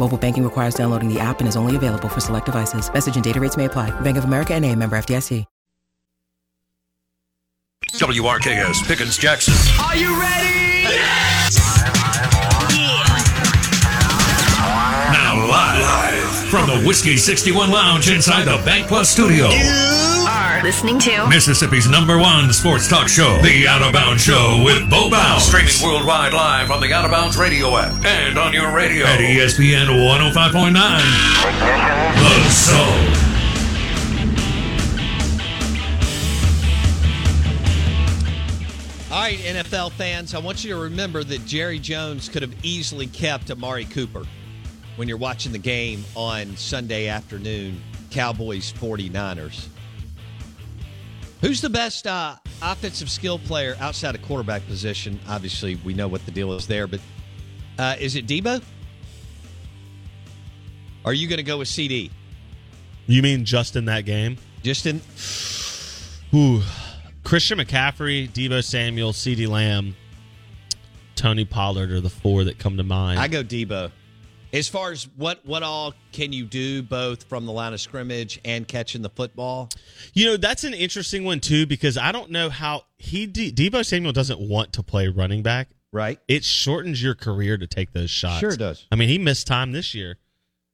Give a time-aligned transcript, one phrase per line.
[0.00, 2.90] Mobile banking requires downloading the app and is only available for select devices.
[2.92, 3.90] Message and data rates may apply.
[4.00, 5.44] Bank of America and a member FDIC.
[7.92, 9.52] WRKS Pickens Jackson.
[9.84, 10.84] Are you ready?
[15.12, 19.48] Now live, from the Whiskey 61 Lounge inside the Bank Plus studio.
[20.60, 24.90] Are listening to Mississippi's number one sports talk show, The Out of Bounds Show with
[24.90, 25.44] Bo Bounds.
[25.44, 29.20] Streaming worldwide live on the Out of Bounds radio app and on your radio at
[29.20, 30.74] ESPN 105.9.
[32.20, 32.76] The Soul.
[39.10, 43.06] All right, NFL fans, I want you to remember that Jerry Jones could have easily
[43.06, 44.24] kept Amari Cooper
[44.96, 49.68] when you're watching the game on Sunday afternoon, Cowboys 49ers.
[51.40, 55.18] Who's the best uh, offensive skill player outside of quarterback position?
[55.26, 57.00] Obviously, we know what the deal is there, but
[57.78, 58.62] uh, is it Debo?
[61.04, 62.10] Are you going to go with CeeDee?
[63.06, 64.36] You mean just in that game?
[64.62, 65.00] Just in.
[66.34, 66.62] Ooh.
[67.24, 69.96] Christian McCaffrey, Debo Samuel, CeeDee Lamb,
[71.16, 73.18] Tony Pollard are the four that come to mind.
[73.18, 73.90] I go Debo.
[74.52, 78.40] As far as what what all can you do both from the line of scrimmage
[78.44, 79.68] and catching the football?
[80.12, 83.84] You know, that's an interesting one too because I don't know how he De- Debo
[83.84, 85.68] Samuel doesn't want to play running back.
[85.92, 86.18] Right.
[86.28, 88.40] It shortens your career to take those shots.
[88.40, 88.86] Sure does.
[88.92, 90.18] I mean, he missed time this year.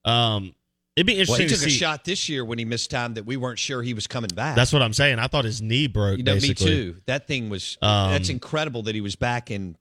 [0.05, 0.55] Um,
[0.95, 1.33] it'd be interesting.
[1.33, 3.59] Well, he took to a shot this year when he missed time that we weren't
[3.59, 4.57] sure he was coming back.
[4.57, 5.19] That's what I'm saying.
[5.19, 6.19] I thought his knee broke.
[6.19, 6.67] you know basically.
[6.67, 6.97] me too.
[7.07, 9.77] That thing was Um, that's incredible that he was back in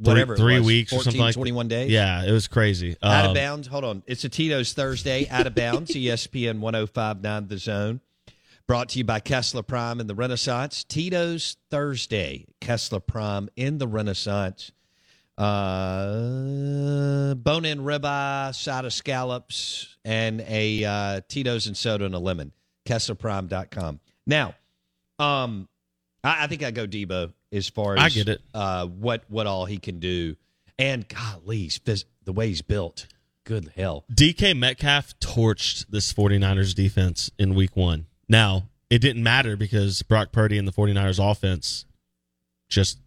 [0.00, 1.90] whatever three was, weeks 14, or something like 21 days.
[1.90, 2.96] Yeah, it was crazy.
[3.02, 3.68] Out Um, of bounds.
[3.68, 4.02] Hold on.
[4.06, 5.28] It's a Tito's Thursday.
[5.28, 5.90] Out of bounds.
[5.94, 8.00] ESPN 1059 The Zone.
[8.66, 10.84] Brought to you by Kessler Prime and the Renaissance.
[10.84, 12.46] Tito's Thursday.
[12.60, 14.70] Kessler Prime in the Renaissance.
[15.36, 22.18] Uh, bone in ribeye, side of scallops, and a uh, Tito's and soda and a
[22.18, 22.52] lemon.
[22.86, 24.00] KesslerPrime.com.
[24.26, 24.54] Now,
[25.18, 25.68] um,
[26.24, 28.40] I, I think I go Debo as far as I get it.
[28.54, 30.36] Uh, what what all he can do,
[30.78, 31.70] and golly,
[32.24, 33.06] the way he's built.
[33.44, 34.04] Good hell.
[34.12, 38.06] DK Metcalf torched this 49ers defense in week one.
[38.28, 41.84] Now, it didn't matter because Brock Purdy and the 49ers offense
[42.68, 42.98] just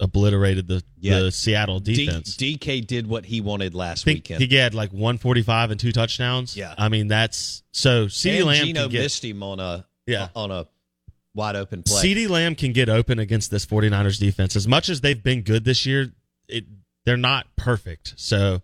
[0.00, 1.20] obliterated the, Yeah.
[1.20, 2.36] the Seattle D- defense.
[2.36, 4.40] DK did what he wanted last weekend.
[4.42, 6.56] he had like 145 and two touchdowns.
[6.56, 6.74] Yeah.
[6.78, 10.28] I mean, that's so CeeDee and Lamb Geno can get, missed him on a Yeah.
[10.36, 10.66] on a
[11.34, 12.02] wide open play.
[12.02, 14.56] CeeDee Lamb can get open against this 49ers defense.
[14.56, 16.12] As much as they've been good this year,
[16.48, 16.64] it,
[17.04, 18.14] they're not perfect.
[18.16, 18.62] So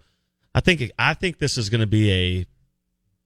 [0.55, 2.47] I think I think this is going to be a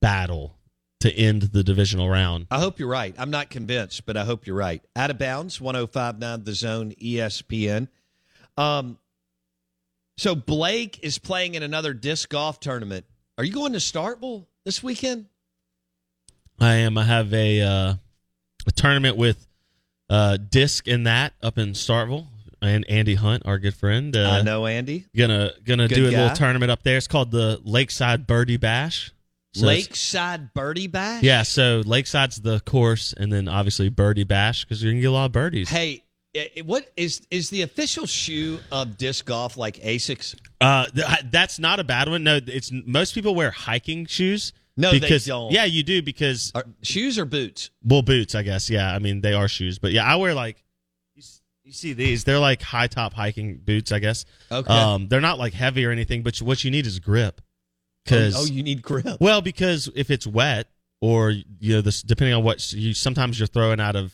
[0.01, 0.59] battle
[1.01, 2.47] to end the divisional round.
[2.51, 3.15] I hope you're right.
[3.19, 4.83] I'm not convinced, but I hope you're right.
[4.97, 7.89] Out of bounds, 1059 The Zone, ESPN.
[8.57, 8.99] Um,
[10.17, 13.07] so Blake is playing in another disc golf tournament.
[13.37, 15.27] Are you going to Starkville this weekend?
[16.59, 16.99] I am.
[16.99, 17.95] I have a uh,
[18.69, 19.47] a tournament with
[20.11, 22.27] uh, disc in that up in Starkville,
[22.63, 24.17] and Andy Hunt, our good friend.
[24.17, 25.07] Uh, I know Andy.
[25.17, 26.23] Gonna gonna Good do a guy.
[26.23, 26.97] little tournament up there.
[26.97, 29.13] It's called the Lakeside Birdie Bash.
[29.55, 31.23] So Lakeside Birdie Bash.
[31.23, 35.09] Yeah, so Lakeside's the course, and then obviously Birdie Bash because you're going to get
[35.09, 35.69] a lot of birdies.
[35.71, 36.05] Hey,
[36.65, 40.37] what is is the official shoe of disc golf like Asics?
[40.61, 42.25] Uh, th- that's not a bad one.
[42.25, 44.53] No, it's most people wear hiking shoes.
[44.79, 45.53] No, they because, don't.
[45.53, 47.71] Yeah, you do because Are, shoes or boots?
[47.85, 48.71] well, boots, I guess.
[48.71, 50.63] Yeah, I mean they are shoes, but yeah, I wear like
[51.15, 51.23] you,
[51.65, 52.25] you see these.
[52.25, 54.25] They're like high top hiking boots, I guess.
[54.51, 54.73] Okay.
[54.73, 57.41] Um, they're not like heavy or anything, but what you need is grip.
[58.05, 59.19] Because oh, you need grip.
[59.21, 60.69] well, because if it's wet
[61.01, 64.13] or you know this, depending on what you sometimes you're throwing out of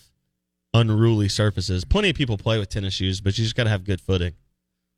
[0.75, 1.85] unruly surfaces.
[1.85, 4.35] Plenty of people play with tennis shoes, but you just got to have good footing.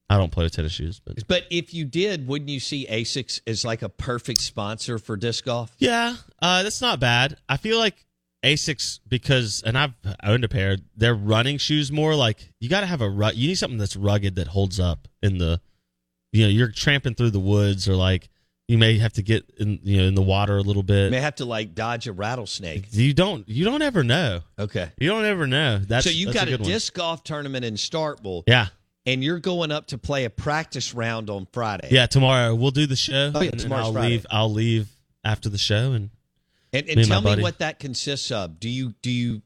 [0.08, 3.40] I don't play with tennis shoes, but But if you did, wouldn't you see Asics
[3.46, 5.74] as like a perfect sponsor for disc golf?
[5.78, 7.36] yeah, uh, that's not bad.
[7.48, 8.04] I feel like
[8.44, 10.76] Asics because, and I've owned a pair.
[10.96, 13.96] They're running shoes more like you got to have a ru- you need something that's
[13.96, 15.60] rugged that holds up in the,
[16.32, 18.28] you know, you're tramping through the woods or like
[18.68, 21.10] you may have to get in you know in the water a little You bit.
[21.10, 22.86] may have to like dodge a rattlesnake.
[22.92, 24.42] You don't you don't ever know.
[24.58, 24.90] Okay.
[24.98, 25.78] You don't ever know.
[25.78, 26.70] That's so you that's got a a, good one.
[26.70, 28.68] disc golf tournament in Starkville, Yeah.
[29.06, 31.88] And you're going up to play a practice round on Friday.
[31.90, 33.32] Yeah, tomorrow we'll do the show.
[33.34, 34.08] Oh, yeah, and tomorrow's I'll Friday.
[34.08, 34.26] leave.
[34.30, 34.88] I'll leave
[35.24, 36.10] after the show, and
[36.72, 37.42] and, me and and my tell me buddy.
[37.42, 38.60] what that consists of.
[38.60, 39.42] Do you do you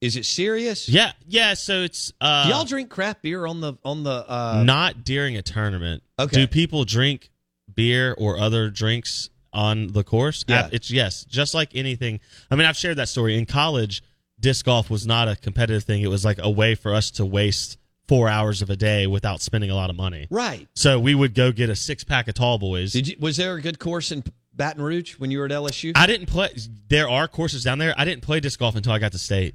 [0.00, 0.88] is it serious?
[0.88, 1.54] yeah, yeah.
[1.54, 5.36] So it's uh, Do y'all drink craft beer on the on the uh not during
[5.36, 6.02] a tournament.
[6.18, 6.42] Okay.
[6.42, 7.30] Do people drink
[7.72, 10.44] beer or other drinks on the course?
[10.48, 10.68] Yeah.
[10.72, 12.20] It's yes, just like anything.
[12.50, 14.02] I mean, I've shared that story in college.
[14.38, 16.02] Disc golf was not a competitive thing.
[16.02, 17.78] It was like a way for us to waste
[18.08, 20.26] four hours of a day without spending a lot of money.
[20.30, 20.68] Right.
[20.74, 22.92] So we would go get a six pack of tall boys.
[22.92, 25.92] Did you was there a good course in Baton Rouge when you were at LSU?
[25.94, 26.50] I didn't play.
[26.88, 27.94] There are courses down there.
[27.96, 29.54] I didn't play disc golf until I got to state.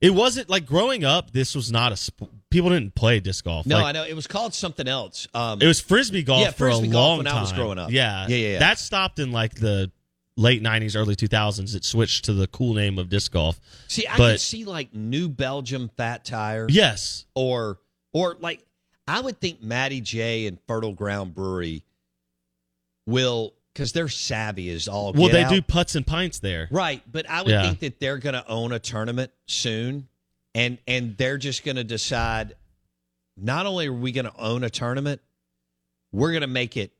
[0.00, 1.32] It wasn't like growing up.
[1.32, 3.66] This was not a sp- people didn't play disc golf.
[3.66, 5.26] no, Like, I know it was called something else.
[5.34, 7.36] Um It was frisbee golf Yeah, for frisbee a golf long when time.
[7.36, 7.90] I was growing up.
[7.90, 8.58] Yeah, Yeah, yeah, yeah.
[8.60, 9.90] That stopped in like the
[10.38, 11.74] late '90s, early 2000s.
[11.74, 13.60] It switched to the cool name of disc golf.
[13.88, 16.66] See, I but could see like New Belgium Fat Tire.
[16.70, 17.78] yes, Or
[18.12, 18.64] or like
[19.06, 21.84] I would think Matty J and Fertile Ground Brewery
[23.06, 25.12] will because they're savvy as all.
[25.12, 25.50] well, they out.
[25.50, 26.68] do putts and pints there.
[26.70, 27.62] right, but I would Yeah.
[27.62, 30.08] think that they're going to own a tournament soon,
[30.54, 32.54] and and they're just going to decide.
[33.40, 35.20] Not only are we going to own a tournament,
[36.10, 36.90] we're going to make it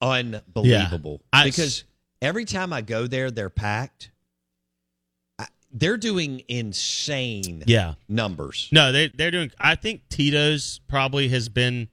[0.00, 1.84] unbelievable I- because
[2.22, 4.10] every time I go there, they're packed.
[5.38, 8.68] I, they're doing insane Yeah, numbers.
[8.72, 9.50] no, they they're doing.
[9.60, 11.88] I think Tito's probably has been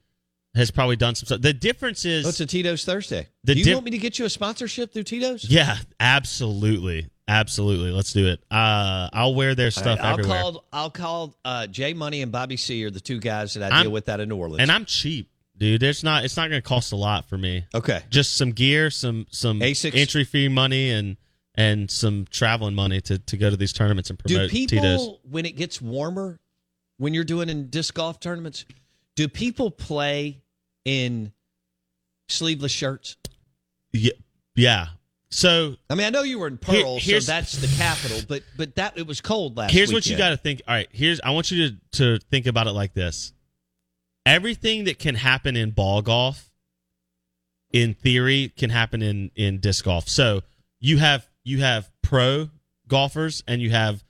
[0.55, 1.41] has probably done some stuff.
[1.41, 3.27] The difference is Oh, it's a Tito's Thursday.
[3.45, 5.45] Do you dif- want me to get you a sponsorship through Tito's?
[5.49, 7.91] Yeah, absolutely, absolutely.
[7.91, 8.39] Let's do it.
[8.51, 10.65] Uh, I'll wear their stuff right, I'll everywhere, call.
[10.73, 11.35] I'll call.
[11.45, 14.09] Uh, Jay Money and Bobby C are the two guys that I I'm- deal with
[14.09, 14.61] out of New Orleans.
[14.61, 15.28] and I'm cheap,
[15.59, 15.83] dude.
[15.83, 16.25] It's not.
[16.25, 17.65] It's not going to cost a lot for me.
[17.75, 18.01] okay.
[18.09, 19.95] Just some gear, some some Asics?
[19.95, 21.17] entry fee money, and
[21.55, 24.49] and some traveling money to to go to these tournaments and promote.
[24.49, 25.19] Do people Tito's.
[25.29, 26.39] when it gets warmer,
[26.97, 28.65] when you're doing in disc golf tournaments,
[29.15, 30.41] do people play
[30.85, 31.31] in
[32.27, 33.17] sleeveless shirts?
[33.91, 34.13] Yeah,
[34.55, 34.87] yeah.
[35.31, 38.19] So I mean, I know you were in Here- Pearl, so that's the capital.
[38.27, 39.71] But but that it was cold last.
[39.73, 40.61] here's what you got to think.
[40.67, 43.33] All right, here's I want you to to think about it like this.
[44.25, 46.49] Everything that can happen in ball golf
[47.71, 50.07] in theory can happen in in disc golf.
[50.07, 50.41] So,
[50.79, 52.49] you have you have pro
[52.87, 54.03] golfers and you have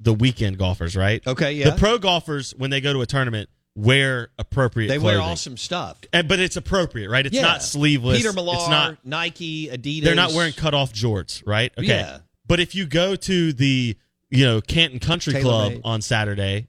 [0.00, 1.24] the weekend golfers, right?
[1.26, 1.70] Okay, yeah.
[1.70, 5.98] The pro golfers when they go to a tournament wear appropriate They wear awesome stuff.
[6.12, 7.26] And- but it's appropriate, right?
[7.26, 7.42] It's Yeah.
[7.42, 8.18] not sleeveless.
[8.18, 10.04] Peter Millar, It's not Nike, Adidas.
[10.04, 11.72] they're not wearing cut off jorts, right?
[11.76, 11.86] Okay.
[11.88, 12.18] Yeah.
[12.46, 13.96] But if you go to the,
[14.30, 15.80] you know, Canton Country Club TaylorMade.
[15.84, 16.68] on Saturday,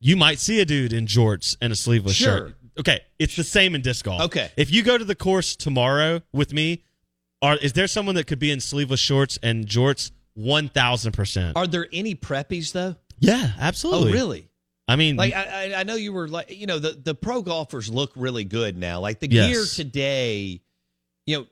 [0.00, 2.38] you might see a dude in jorts and a sleeveless Sure.
[2.48, 2.54] shirt.
[2.78, 3.00] Okay.
[3.18, 4.22] It's the same in disc golf.
[4.22, 4.50] Okay.
[4.56, 6.84] If you go to the course tomorrow with me,
[7.42, 10.10] are is there someone that could be in sleeveless shorts and jorts?
[10.34, 11.56] One thousand percent.
[11.56, 12.94] Are there any preppies though?
[13.18, 14.10] Yeah, absolutely.
[14.12, 14.48] Oh, really?
[14.86, 17.90] I mean, Like I, I- know you were like you know the the pro golfers
[17.90, 19.00] look really good now.
[19.00, 19.48] Like the Yes.
[19.76, 20.60] gear today,
[21.26, 21.46] you know,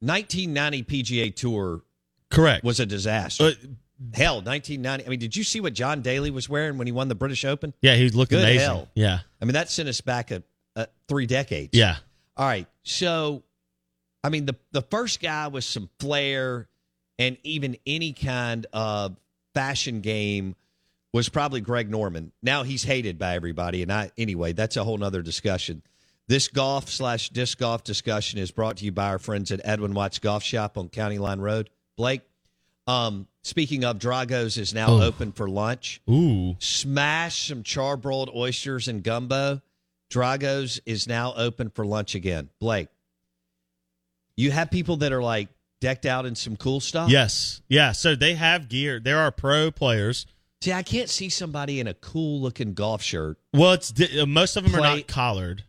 [0.00, 1.82] 1990 PGA Tour
[2.30, 2.64] correct.
[2.64, 3.44] was a disaster.
[3.44, 3.52] Uh,
[4.14, 5.04] Hell, 1990.
[5.04, 7.44] I mean, did you see what John Daly was wearing when he won the British
[7.44, 7.74] Open?
[7.82, 8.60] yeah, he looked Good amazing.
[8.60, 8.88] hell.
[8.94, 10.42] Yeah, I mean, that sent us back a,
[10.76, 11.70] a three decades.
[11.72, 11.96] yeah.
[12.36, 12.66] All right.
[12.82, 13.42] So,
[14.24, 16.68] I mean, the the first guy with some flair
[17.18, 19.16] and even any kind of
[19.54, 20.56] fashion game
[21.12, 22.32] was probably Greg Norman.
[22.42, 25.82] Now he's hated by everybody, and I anyway, that's a whole nother discussion.
[26.28, 29.92] This golf slash disc golf discussion is brought to you by our friends at Edwin
[29.92, 31.68] Watts Golf Shop on County Line Road.
[31.96, 32.22] Blake,
[32.86, 35.02] Um, speaking of, Drago's is now Oh.
[35.02, 36.00] open for lunch.
[36.10, 36.56] Ooh.
[36.58, 39.62] Smash some charbroiled oysters and gumbo.
[40.08, 42.48] Drago's is now open for lunch again.
[42.58, 42.88] Blake,
[44.36, 45.48] you have people that are like
[45.80, 47.10] decked out in some cool stuff.
[47.10, 47.62] Yes.
[47.68, 47.92] Yeah.
[47.92, 48.98] So they have gear.
[49.00, 50.26] There are pro players.
[50.62, 53.38] See, I can't see somebody in a cool looking golf shirt.
[53.54, 55.64] Well, it's uh, most of them are not collared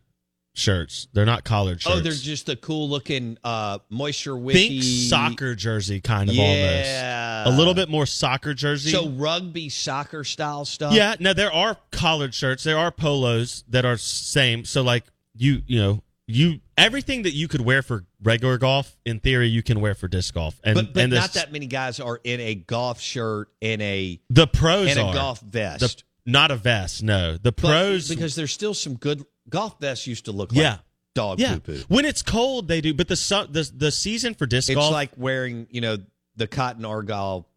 [0.54, 1.08] shirts.
[1.12, 1.96] They're not collared shirts.
[1.96, 7.42] Oh, they're just a cool looking uh, moisture wiki think soccer jersey kind of Yeah.
[7.46, 7.56] almost.
[7.56, 8.90] A little bit more soccer jersey.
[8.90, 10.92] So rugby soccer style stuff.
[10.94, 12.64] yeah, now there are collared shirts.
[12.64, 14.64] There are polos that are same.
[14.64, 15.04] So like
[15.34, 19.62] you, you know, you everything that you could wear for regular golf, in theory, you
[19.62, 20.60] can wear for disc golf.
[20.62, 24.20] And but but and not that many guys are in a golf shirt in a
[24.30, 25.80] the pros and a golf vest.
[25.98, 27.02] The- not a vest.
[27.02, 30.60] No, the But- pros because there's still some good golf vests used to look like
[30.60, 30.78] Yeah.
[31.14, 31.54] dog yeah.
[31.54, 31.84] poo poo.
[31.88, 32.94] When it's cold, they do.
[32.94, 34.76] But the su- the the season for disc golf.
[34.78, 35.98] It's golf, like wearing you know
[36.36, 37.48] the cotton argyle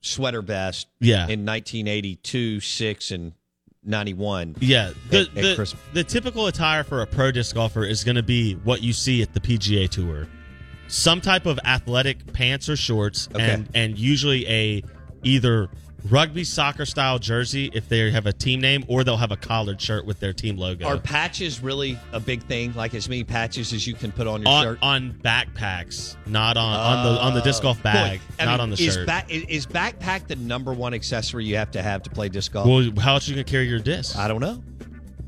[0.00, 0.86] sweater vest.
[1.00, 1.26] Yeah.
[1.28, 3.32] in 1982, six, and
[3.84, 4.56] 91.
[4.60, 5.80] Yeah, the at- at the, Christmas.
[5.94, 9.22] the typical attire for a pro disc golfer is going to be what you see
[9.22, 10.26] at the PGA Tour,
[10.88, 13.50] some type of athletic pants or shorts, Okay.
[13.50, 14.82] and and usually a
[15.24, 15.68] either
[16.08, 19.80] rugby soccer style jersey if they have a team name, or they'll have a collared
[19.80, 20.86] shirt with their team logo.
[20.86, 22.72] Are patches really a big thing?
[22.74, 24.78] Like as many patches as you can put on your on, shirt?
[24.82, 27.82] on backpacks, not on on the on the disc golf oh.
[27.82, 29.06] bag, I not mean, on the is shirt.
[29.06, 32.66] Back, is, backpack the number one accessory you have to have to play disc golf?
[32.66, 34.16] well, how else are you gonna carry your discs?
[34.16, 34.62] I don't know.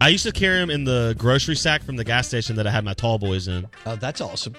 [0.03, 2.71] I used to carry them in the grocery sack from the gas station that I
[2.71, 3.69] had my tall boys in.
[3.85, 4.55] Oh, that's awesome.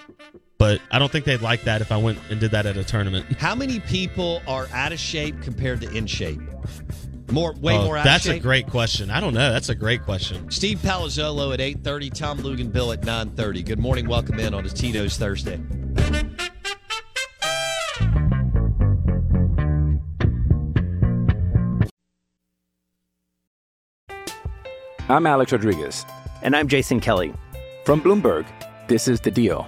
[0.61, 2.83] But I don't think they'd like that if I went and did that at a
[2.83, 3.25] tournament.
[3.39, 6.39] How many people are out of shape compared to in shape?
[7.31, 9.09] More, way Oh, more out That's of a great question.
[9.09, 9.51] I don't know.
[9.51, 10.51] That's a great question.
[10.51, 13.65] Steve Palazzolo at 8.30, Tom Luginbill at 9.30.
[13.65, 14.07] Good morning.
[14.07, 15.59] Welcome in on a Tito's Thursday.
[25.09, 26.05] I'm Alex Rodriguez.
[26.43, 27.33] And I'm Jason Kelly.
[27.83, 28.45] From Bloomberg,
[28.87, 29.67] this is The Deal.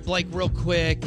[0.00, 1.02] Right, Blake, real quick.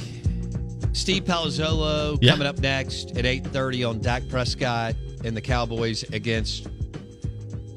[0.93, 2.31] Steve Palazzolo Yeah.
[2.31, 6.67] coming up next at 8.30 on Dak Prescott and the Cowboys against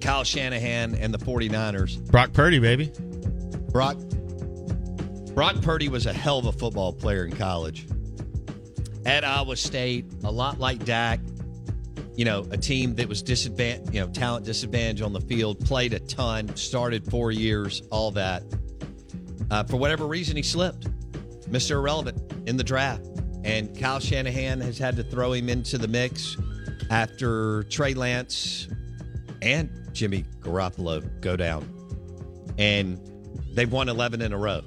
[0.01, 1.97] Kyle Shanahan and the 49ers.
[2.11, 2.93] Brock Purdy, baby.
[3.73, 3.97] Brock
[5.35, 7.87] Brock Purdy was a hell of a football player in college.
[9.05, 11.21] At Iowa State, a lot like Dak,
[12.17, 15.93] you know, a team that was disadvantage, you know, talent disadvantage on the field, played
[15.93, 18.43] a ton, started four years, all that.
[19.51, 20.89] Uh, for whatever reason, he slipped,
[21.51, 21.73] Mr.
[21.73, 23.07] Irrelevant in the draft,
[23.45, 26.37] and Kyle Shanahan has had to throw him into the mix
[26.91, 28.69] after Trey Lance
[29.43, 31.69] and Jimmy Garoppolo go down,
[32.59, 32.99] and
[33.53, 34.61] they've won 11 in a row.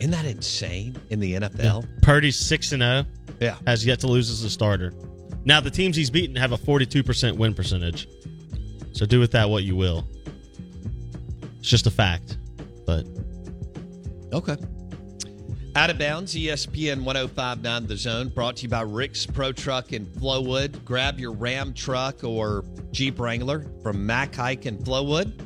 [0.00, 1.86] Isn't that insane in the NFL?
[2.02, 3.04] Purdy's six and zero.
[3.40, 3.56] Yeah.
[3.66, 4.92] has yet to lose as a starter.
[5.44, 8.08] Now the teams he's beaten have a forty-two percent win percentage.
[8.92, 10.06] So do with that what you will.
[11.58, 12.38] It's just a fact,
[12.86, 13.06] but
[14.32, 14.56] Okay.
[15.76, 20.06] Out of bounds, ESPN 1059 The Zone, brought to you by Rick's Pro Truck in
[20.06, 20.84] Flowwood.
[20.84, 25.40] Grab your Ram truck or Jeep Wrangler from Mac Hike in Flowwood.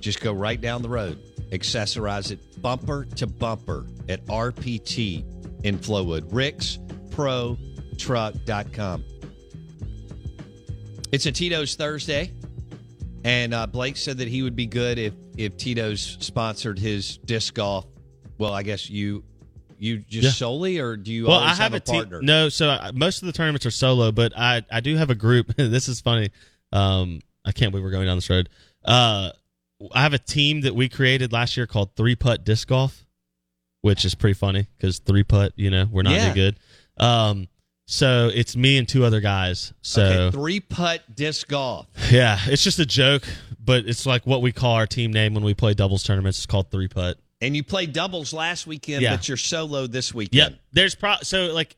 [0.00, 1.18] Just go right down the road.
[1.50, 5.24] Accessorize it bumper to bumper at RPT
[5.64, 6.26] in Flowwood.
[6.30, 6.78] Rick's
[7.10, 7.56] Pro.
[11.12, 12.32] It's a Tito's Thursday.
[13.22, 17.54] And uh, Blake said that he would be good if if Tito's sponsored his disc
[17.54, 17.86] golf.
[18.44, 19.24] Well, I guess you
[19.78, 20.30] you just Yeah.
[20.30, 22.20] solely, or do you well, always I have, a, a, partner?
[22.22, 25.14] No, so I, most of the tournaments are solo, but I I do have a
[25.14, 25.54] group.
[25.56, 26.30] this is funny.
[26.72, 28.48] Um, I can't believe we're going down this road.
[28.84, 29.30] Uh,
[29.92, 33.04] I have a team that we created last year called Three Putt Disc Golf,
[33.80, 36.24] which is pretty funny because three putt, you know, we're not Yeah.
[36.26, 36.56] any good.
[36.96, 37.48] Um,
[37.86, 39.72] so it's me and two other guys.
[39.82, 41.86] So okay, three putt disc golf.
[42.10, 43.24] yeah, it's just a joke,
[43.58, 46.38] but it's like what we call our team name when we play doubles tournaments.
[46.38, 47.18] It's called Three Putt.
[47.40, 49.16] And you played doubles last weekend, Yeah.
[49.16, 50.52] but you're solo this weekend.
[50.52, 50.60] Yep.
[50.72, 51.76] There's pro so like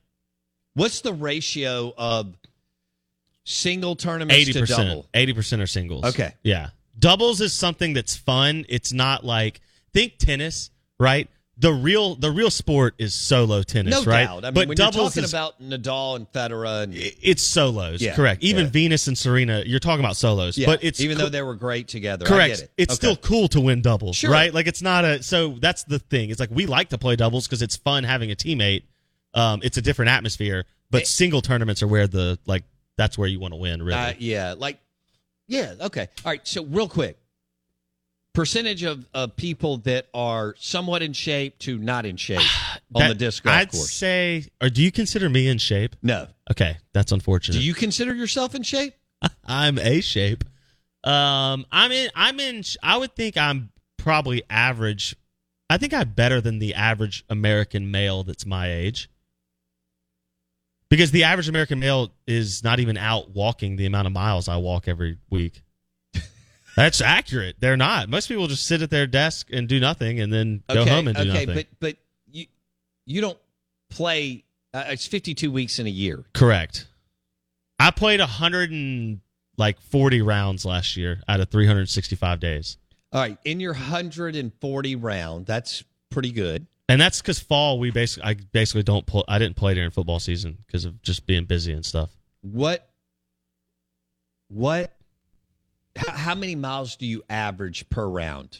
[0.75, 2.34] What's the ratio of
[3.44, 4.88] single tournaments eighty to percent.
[4.88, 5.06] double?
[5.14, 6.04] Eighty percent are singles.
[6.04, 6.34] Okay.
[6.42, 6.70] Yeah.
[6.98, 8.64] Doubles is something that's fun.
[8.68, 9.60] It's not like
[9.92, 11.28] think tennis, right?
[11.58, 14.26] The real the real sport is solo tennis, No right?
[14.26, 14.44] doubt.
[14.44, 18.02] I mean, but when doubles you're talking is, about Nadal and Federer, and it's solos,
[18.02, 18.42] Yeah, correct.
[18.42, 18.70] Even yeah.
[18.72, 21.54] Venus and Serena, you're talking about solos, yeah, but it's even co- though they were
[21.54, 22.56] great together, I Correct.
[22.56, 22.70] get it.
[22.76, 22.96] It's Okay.
[22.96, 24.30] still cool to win doubles, Sure.
[24.30, 24.52] right?
[24.52, 26.28] Like it's not a so that's the thing.
[26.28, 28.82] It's like we like to play doubles because it's fun having a teammate.
[29.32, 32.64] Um, it's a different atmosphere, but single tournaments are where the like
[32.98, 33.98] that's where you want to win, really.
[33.98, 34.78] Uh, yeah, like
[35.48, 36.08] yeah, okay.
[36.22, 37.18] All right, so real quick.
[38.37, 42.38] Percentage of, of people that are somewhat in shape to not in shape
[42.95, 43.90] on That- the disc golf I'd course.
[43.90, 45.97] say, or do you consider me in shape?
[46.02, 46.28] No.
[46.50, 47.55] Okay, that's unfortunate.
[47.59, 48.93] Do you consider yourself in shape?
[49.47, 50.45] I'm a shape.
[51.02, 52.11] Um, I'm in.
[52.14, 52.62] I'm in.
[52.83, 55.16] I would think I'm probably average.
[55.71, 59.09] I think I'm better than the average American male that's my age.
[60.90, 64.59] Because the average American male is not even out walking the amount of miles I
[64.59, 65.62] walk every week.
[66.76, 67.56] That's accurate.
[67.59, 68.09] They're not.
[68.11, 71.09] Most people just sit at their desk and do nothing, and then go okay, home
[71.09, 71.50] and do nothing.
[71.50, 71.97] okay, but but
[72.30, 72.47] you
[73.06, 73.38] you don't
[73.88, 74.45] play.
[74.75, 76.25] Uh, it's 52 weeks in a year.
[76.35, 76.87] Correct.
[77.78, 79.21] I played a 100 and
[79.56, 82.76] like 40 rounds last year out of 365 days.
[83.12, 86.66] All right, in your 140 round, that's pretty good.
[86.88, 89.22] And that's because fall we basically I basically don't play.
[89.27, 92.11] I didn't play during football season because of just being busy and stuff.
[92.42, 92.88] What
[94.48, 94.95] what
[95.96, 98.59] how, many miles do you average per round?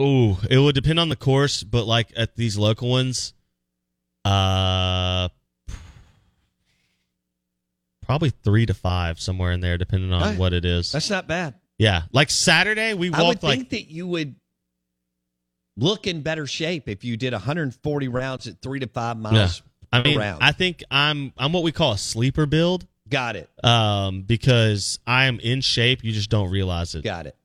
[0.00, 3.34] Ooh, it would depend on the course, but like at these local ones,
[4.24, 5.28] uh,
[8.02, 10.38] probably three to five somewhere in there, depending on right.
[10.38, 10.92] what it is.
[10.92, 11.54] That's not bad.
[11.78, 13.22] yeah, like Saturday we walked.
[13.22, 14.36] I would like think that you would
[15.76, 19.22] look in better shape if you did 140 rounds at 3 to 5 yeah.
[19.22, 20.42] miles I mean, round.
[20.42, 22.86] I think I'm I'm what we call a sleeper build.
[23.10, 23.50] Got it.
[23.64, 27.02] Um, because I am in shape, you just don't realize it.
[27.04, 27.36] Got it.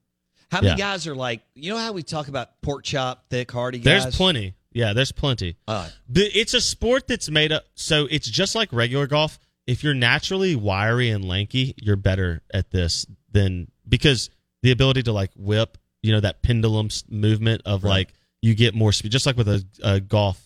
[0.52, 0.78] How many Yeah.
[0.78, 4.04] guys are like, you know how we talk about pork chop, thick, hardy guys?
[4.04, 4.54] There's plenty.
[4.72, 5.56] Yeah, there's plenty.
[5.68, 7.66] Uh, it's a sport that's made up.
[7.76, 9.40] So it's just like regular golf.
[9.68, 14.30] If you're naturally wiry and lanky, you're better at this than because
[14.62, 17.90] the ability to like whip, you know, that pendulum movement of Right.
[17.90, 20.40] like you get more speed, just like with a, a golf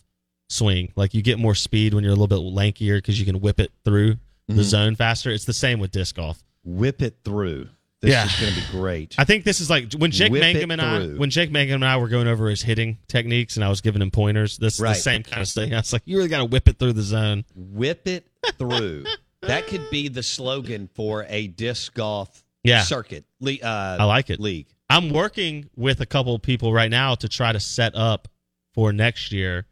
[0.48, 0.94] swing.
[0.96, 3.60] Like you get more speed when you're a little bit lankier because you can whip
[3.60, 4.18] it through
[4.56, 4.66] the Mhm.
[4.66, 5.32] zone faster.
[5.32, 6.44] It's the same with disc golf.
[6.66, 7.70] whip it through.
[8.02, 8.26] This Yeah.
[8.26, 9.16] is going to be great.
[9.18, 11.86] I think this is like when Jake Whip Mangum and I when Jake Mangum and
[11.86, 14.58] I were going over his hitting techniques and I was giving him pointers.
[14.58, 14.94] This is Right.
[14.94, 15.74] the same kind of thing.
[15.74, 17.46] I was like, you really got to whip it through the zone.
[17.56, 19.06] Whip it through.
[19.42, 22.84] that could be the slogan for a disc golf Yeah.
[22.84, 23.24] circuit.
[23.40, 24.40] Le- uh, I like it.
[24.40, 24.68] League.
[24.90, 28.28] I'm working with a couple of people right now to try to set up
[28.74, 29.66] for next year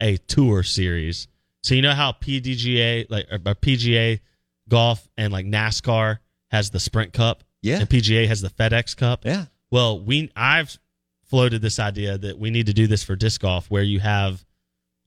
[0.00, 1.28] a tour series.
[1.62, 4.20] So you know how PDGA like uh, uh, or, or PGA
[4.68, 6.18] golf and like NASCAR
[6.50, 7.78] has the Sprint Cup, Yeah.
[7.80, 9.24] and PGA has the FedEx Cup.
[9.24, 9.46] Yeah.
[9.70, 10.78] Well, we I've
[11.24, 14.44] floated this idea that we need to do this for disc golf, where you have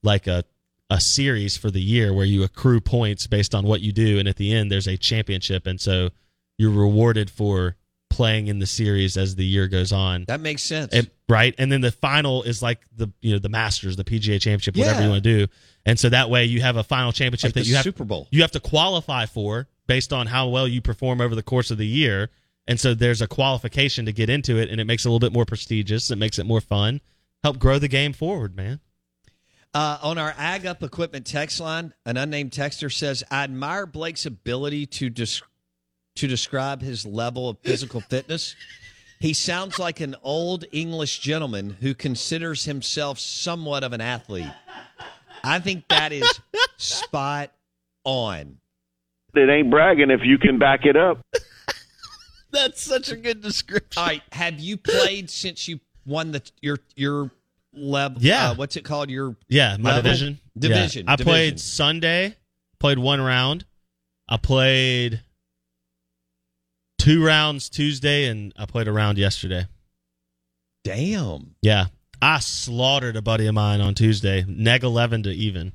[0.02, 0.44] like a
[0.88, 4.28] a series for the year where you accrue points based on what you do, and
[4.28, 6.10] at the end there's a championship, and so
[6.58, 7.76] you're rewarded for
[8.16, 10.24] playing in the series as the year goes on.
[10.26, 10.92] That makes sense.
[10.92, 14.40] And- right, and then the final is like the you know the Masters, the PGA
[14.40, 15.04] Championship, whatever Yeah.
[15.04, 15.52] you want to do,
[15.84, 18.28] and so that way you have a final championship Like that you have Super Bowl.
[18.30, 21.78] you have to qualify for based on how well you perform over the course of
[21.78, 22.30] the year.
[22.68, 25.20] And so there's a qualification to get into it, and it makes it a little
[25.20, 26.10] bit more prestigious.
[26.10, 27.00] It makes it more fun.
[27.44, 28.80] Help grow the game forward, man.
[29.72, 34.26] Uh, on our Ag Up Equipment text line, an unnamed texter says, I admire Blake's
[34.26, 35.42] ability to des-
[36.16, 38.54] to describe his level of physical fitness.
[39.18, 44.50] He sounds like an old English gentleman who considers himself somewhat of an athlete.
[45.42, 46.40] I think that is
[46.76, 47.50] spot
[48.04, 48.58] on.
[49.34, 51.18] It ain't bragging if you can back it up.
[52.50, 54.00] That's such a good description.
[54.00, 57.30] All right, have you played since you won the your your
[57.74, 58.22] level?
[58.22, 58.50] Yeah.
[58.50, 59.10] uh, what's it called?
[59.10, 60.02] Your Yeah, my level?
[60.04, 60.38] division.
[60.58, 61.04] Division.
[61.06, 61.12] Yeah.
[61.12, 61.32] I division.
[61.32, 62.36] played Sunday,
[62.78, 63.64] played one round.
[64.28, 65.22] I played
[67.06, 69.68] Two rounds Tuesday, and I played a round yesterday.
[70.82, 71.54] Damn.
[71.62, 71.86] Yeah,
[72.20, 74.44] I slaughtered a buddy of mine on Tuesday.
[74.48, 75.70] Neg eleven to even.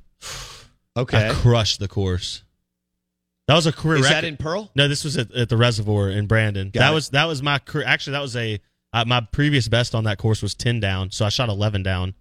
[0.97, 1.29] Okay.
[1.29, 2.43] I crushed the course.
[3.47, 3.99] That was a career.
[3.99, 4.15] Is record.
[4.15, 4.71] that in Pearl?
[4.75, 6.69] No, this was at, at the Reservoir in Brandon.
[6.69, 6.95] Got that it.
[6.95, 7.85] was that was my career.
[7.87, 8.59] Actually, that was a
[8.91, 12.13] uh, my previous best on that course was ten down, so I shot eleven down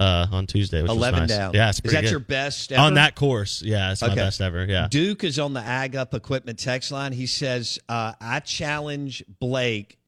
[0.00, 0.82] uh, on Tuesday.
[0.82, 1.28] Which was 11 nice.
[1.28, 1.54] down.
[1.54, 2.10] Yeah, it's Is that good.
[2.10, 2.82] your best ever?
[2.82, 3.62] on that course?
[3.62, 4.64] Yeah, it's my best ever.
[4.64, 4.88] Yeah.
[4.90, 7.12] Duke is on the Ag Up Equipment text line.
[7.12, 9.98] He says, uh, I challenge Blake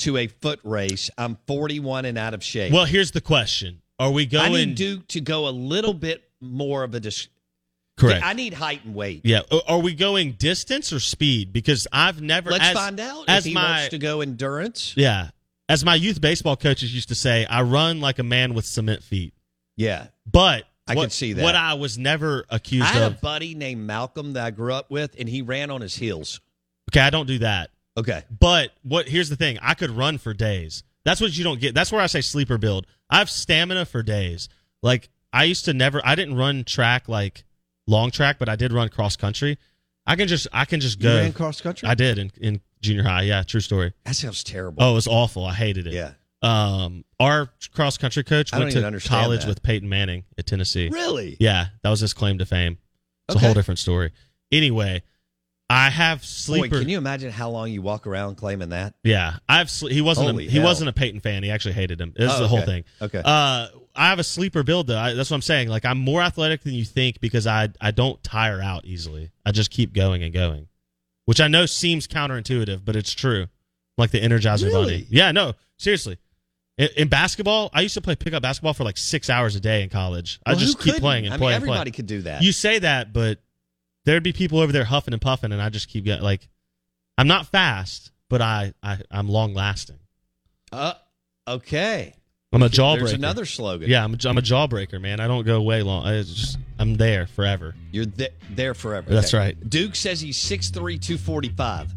[0.00, 1.10] to a foot race.
[1.16, 2.72] I'm 41 and out of shape.
[2.72, 4.44] Well, here's the question: Are we going?
[4.44, 7.00] I need Duke to go a little bit more of a.
[7.00, 7.28] Dis-
[7.96, 8.22] Correct.
[8.26, 9.22] I need height and weight.
[9.24, 9.40] yeah.
[9.66, 11.50] Are we going distance or speed?
[11.54, 12.50] Because I've never.
[12.50, 14.92] Let's as- find out As if he my wants to go endurance.
[14.98, 15.30] yeah,
[15.68, 19.02] as my youth baseball coaches used to say, I run like a man with cement
[19.02, 19.34] feet.
[19.76, 20.08] Yeah.
[20.30, 21.42] But I what, can see that.
[21.42, 22.96] What I was never accused of.
[22.96, 23.18] I had of.
[23.18, 26.40] a buddy named Malcolm that I grew up with, and he ran on his heels.
[26.90, 27.70] Okay, I don't do that.
[27.96, 28.22] Okay.
[28.38, 30.84] But what here's the thing, I could run for days.
[31.04, 31.74] That's what you don't get.
[31.74, 32.86] That's where I say sleeper build.
[33.10, 34.48] I have stamina for days.
[34.82, 37.44] Like I used to never I didn't run track like
[37.86, 39.58] long track, but I did run cross country.
[40.06, 41.88] I can just I can just You go ran cross country?
[41.88, 43.22] I did in, in junior high.
[43.22, 43.92] Yeah, true story.
[44.04, 44.82] That sounds terrible.
[44.82, 45.44] Oh, it was awful.
[45.44, 45.92] I hated it.
[45.94, 46.12] Yeah.
[46.42, 49.48] Um our cross country coach I don't went even to understand college that.
[49.48, 50.88] with Peyton Manning at Tennessee.
[50.92, 51.36] Really?
[51.40, 52.78] Yeah, that was his claim to fame.
[53.28, 53.44] It's Okay.
[53.44, 54.12] a whole different story.
[54.52, 55.02] Anyway,
[55.68, 58.94] I have Boy, sleeper can you imagine how long you walk around claiming that?
[59.02, 60.64] yeah, I've he wasn't a, he hell.
[60.64, 61.42] wasn't a Peyton fan.
[61.42, 62.12] He actually hated him.
[62.16, 62.66] This is Oh, the whole okay.
[62.66, 62.84] thing.
[63.00, 63.22] Okay.
[63.24, 64.98] Uh, I have a sleeper build though.
[64.98, 65.68] I, that's what I'm saying.
[65.68, 69.30] Like I'm more athletic than you think because I I don't tire out easily.
[69.44, 70.68] I just keep going and going,
[71.26, 73.46] which I know seems counterintuitive, but it's true.
[73.98, 75.02] Like the Energizer Really?
[75.02, 75.06] Bunny.
[75.10, 76.18] Yeah, no, seriously.
[76.78, 79.82] In, in basketball, I used to play pickup basketball for like six hours a day
[79.82, 80.40] in college.
[80.44, 81.00] I just keep couldn't?
[81.00, 81.60] playing and I mean, playing.
[81.60, 81.70] playing.
[81.70, 82.42] everybody could do that.
[82.42, 83.38] You say that, but
[84.04, 86.48] there'd be people over there huffing and puffing, and I just keep getting like,
[87.16, 89.98] I'm not fast, but I, I I'm long lasting.
[90.70, 90.92] Uh,
[91.48, 92.14] okay.
[92.52, 92.98] I'm a jawbreaker.
[93.00, 93.90] There's another slogan.
[93.90, 95.20] Yeah, I'm a, I'm a jawbreaker, man.
[95.20, 96.06] I don't go way long.
[96.06, 97.74] I just I'm there forever.
[97.90, 99.10] You're th- there forever.
[99.12, 99.38] That's Okay.
[99.38, 99.68] right.
[99.70, 101.92] Duke says he's 6'3", 245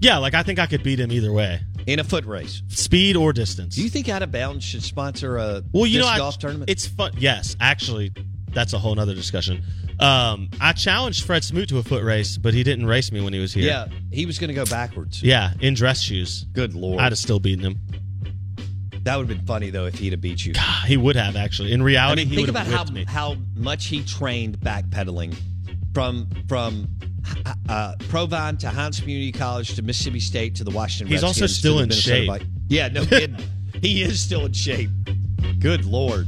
[0.00, 2.62] Yeah, like I think I could beat him either way, in a foot race.
[2.68, 3.76] speed or distance.
[3.76, 6.68] Do you think Out of Bounds should sponsor a well, you know, I, golf tournament?
[6.70, 7.12] it's fun.
[7.16, 8.12] Yes, actually,
[8.52, 9.62] that's a whole nother discussion.
[10.00, 13.32] Um, I challenged Fred Smoot to a foot race, but he didn't race me when
[13.32, 13.64] he was here.
[13.64, 15.22] yeah, he was going to go backwards.
[15.22, 16.46] yeah, in dress shoes.
[16.52, 17.78] Good lord, I'd have still beaten him.
[19.04, 20.52] That would have been funny though if he'd have beat you.
[20.86, 21.72] He would have actually.
[21.72, 23.00] In I reality, mean, he think would about have how me.
[23.00, 25.34] Think about how much he trained backpedaling
[25.94, 26.88] from from
[27.68, 31.12] uh, Provine to Hinds Community College to Mississippi State to the Washington.
[31.12, 31.20] Redskins.
[31.20, 32.28] He's also Redskins to still in Minnesota shape.
[32.42, 33.36] Vi- Yeah, no kidding.
[33.82, 34.90] he is still in shape.
[35.58, 36.26] Good lord.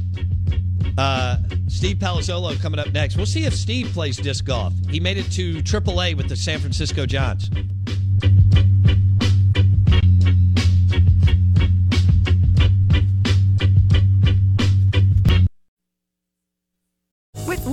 [0.97, 3.15] Uh, Steve Palazzolo coming up next.
[3.15, 4.73] We'll see if Steve plays disc golf.
[4.89, 7.49] He made it to AAA with the San Francisco Giants.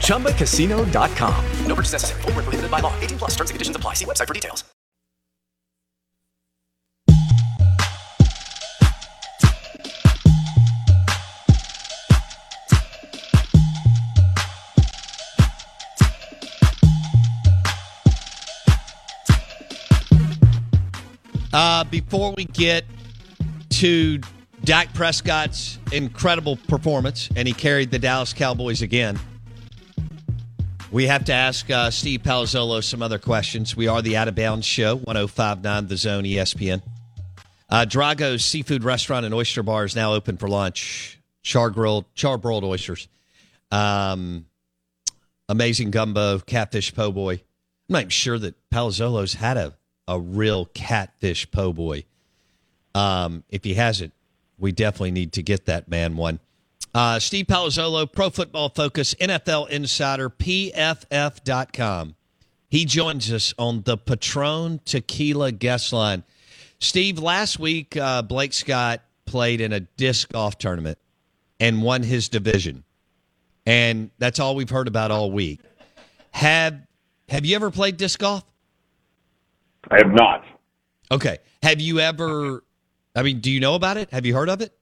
[0.00, 1.44] ChumbaCasino.com.
[1.66, 2.22] No purchase necessary.
[2.22, 2.92] Void were prohibited by law.
[3.00, 3.30] 18 plus.
[3.36, 3.94] Terms and conditions apply.
[3.94, 4.64] See website for details.
[21.52, 22.84] Uh, before we get
[23.70, 24.20] to
[24.64, 29.18] Dak Prescott's incredible performance, and he carried the Dallas Cowboys again.
[30.92, 33.76] We have to ask uh, Steve Palazzolo some other questions.
[33.76, 36.82] We are the Out of Bounds Show, 1059 The Zone ESPN.
[37.68, 41.18] Uh, Drago's Seafood Restaurant and Oyster Bar is now open for lunch.
[41.42, 43.08] Char grilled, char broiled oysters.
[43.70, 44.46] Um,
[45.48, 47.34] amazing gumbo, catfish po' boy.
[47.34, 47.40] I'm
[47.88, 49.74] not sure that Palazzolo's had a,
[50.08, 52.04] a real catfish po' boy.
[52.94, 54.12] Um, if he hasn't,
[54.60, 56.38] we definitely need to get that man one.
[56.94, 62.16] Uh, Steve Palazzolo, Pro Football Focus, NFL Insider, PFF.com.
[62.68, 66.24] He joins us on the Patron Tequila guest line.
[66.78, 70.98] Steve, last week, uh, Blake Scott played in a disc golf tournament
[71.58, 72.84] and won his division.
[73.66, 75.60] And that's all we've heard about all week.
[76.32, 76.80] Have
[77.28, 78.44] Have you ever played disc golf?
[79.90, 80.44] I have not.
[81.12, 81.38] Okay.
[81.62, 82.62] Have you ever?
[83.14, 84.10] I mean, do you know about it?
[84.10, 84.72] Have you heard of it?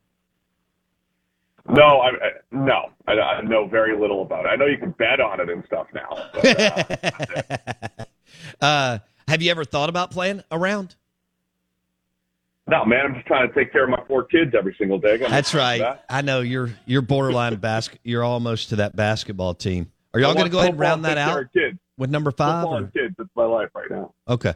[1.68, 4.48] No, I, I no, I, I know very little about it.
[4.48, 6.30] I know you can bet on it and stuff now.
[6.32, 8.04] But, uh,
[8.60, 10.94] Uh, have you ever thought about playing around?
[12.66, 15.14] no, man, I'm just trying to take care of my four kids every single day.
[15.14, 15.78] I got no That's right.
[15.78, 16.04] that.
[16.08, 18.00] I know you're you're borderline basket.
[18.04, 19.90] You're almost to that basketball team.
[20.14, 21.46] Are y'all going to go ahead and round that out
[21.96, 22.62] with number five?
[22.62, 23.14] Football or- and kids.
[23.18, 24.12] It's my life right now.
[24.28, 24.54] Okay.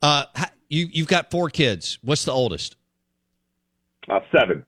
[0.00, 0.24] Uh,
[0.68, 1.98] you you've got four kids.
[2.02, 2.76] What's the oldest?
[4.08, 4.64] Uh, seven.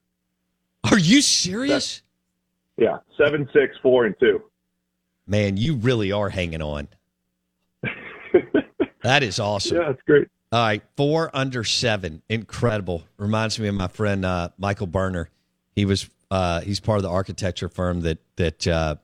[0.91, 2.03] Are you serious?
[2.77, 4.43] Yeah, seven, six, four, and two.
[5.27, 6.89] Man, you really are hanging on.
[9.03, 9.79] that is awesome.
[9.79, 10.29] Yeah, it's great.
[10.53, 13.05] All right, four under seven, incredible.
[13.17, 15.31] Reminds me of my friend uh, Michael Berner.
[15.75, 18.97] He was uh, he's part of the architecture firm that that uh,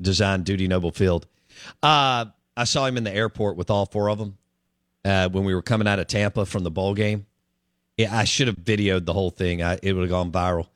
[0.00, 1.26] designed Dudy Noble Field.
[1.82, 4.38] Uh, I saw him in the airport with all four of them
[5.04, 7.26] uh, when we were coming out of Tampa from the bowl game.
[7.96, 9.62] Yeah, I should have videoed the whole thing.
[9.62, 10.66] I, it would have gone viral.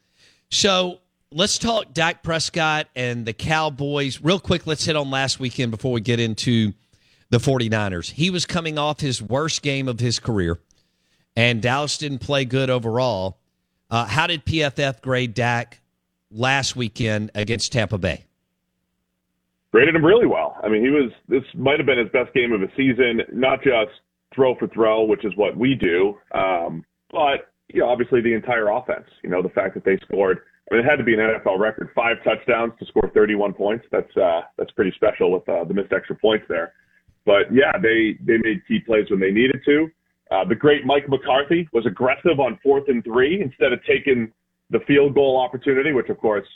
[0.50, 1.00] So
[1.32, 4.20] let's talk Dak Prescott and the Cowboys.
[4.22, 6.72] Real quick, let's hit on last weekend before we get into
[7.30, 8.12] the 49ers.
[8.12, 10.58] He was coming off his worst game of his career,
[11.36, 13.38] and Dallas didn't play good overall.
[13.90, 15.80] Uh, how did PFF grade Dak
[16.30, 18.24] last weekend against Tampa Bay?
[19.72, 20.56] Graded him really well.
[20.62, 21.10] I mean, he was.
[21.28, 23.20] This might have been his best game of the season.
[23.32, 23.90] Not just
[24.34, 28.68] throw for throw, which is what we do, um, but you know, obviously the entire
[28.68, 29.06] offense.
[29.22, 30.40] You know, the fact that they scored.
[30.70, 33.84] I mean, it had to be an NFL record: five touchdowns to score 31 points.
[33.90, 36.72] That's uh, that's pretty special with uh, the missed extra points there.
[37.24, 39.88] But yeah, they they made key plays when they needed to.
[40.30, 44.30] Uh, the great Mike McCarthy was aggressive on fourth and three instead of taking
[44.70, 46.46] the field goal opportunity, which of course,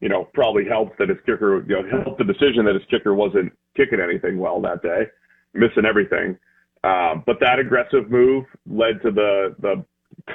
[0.00, 3.14] you know, probably helped that his kicker, you know, helped the decision that his kicker
[3.14, 5.02] wasn't kicking anything well that day,
[5.54, 6.38] missing everything.
[6.84, 9.84] Um, but that aggressive move led to the the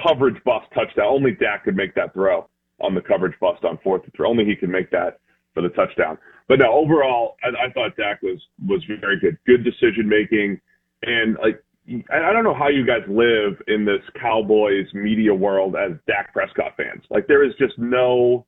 [0.04, 1.06] coverage bust touchdown.
[1.08, 2.48] Only Dak could make that throw
[2.80, 4.28] on the coverage bust on fourth and three.
[4.28, 5.20] Only he could make that
[5.54, 6.18] for the touchdown.
[6.48, 9.38] But no, overall, I, I thought Dak was was very good.
[9.46, 10.60] Good decision making,
[11.04, 11.64] and like
[12.12, 16.34] I I don't know how you guys live in this Cowboys media world as Dak
[16.34, 17.04] Prescott fans.
[17.10, 18.46] Like there is just no,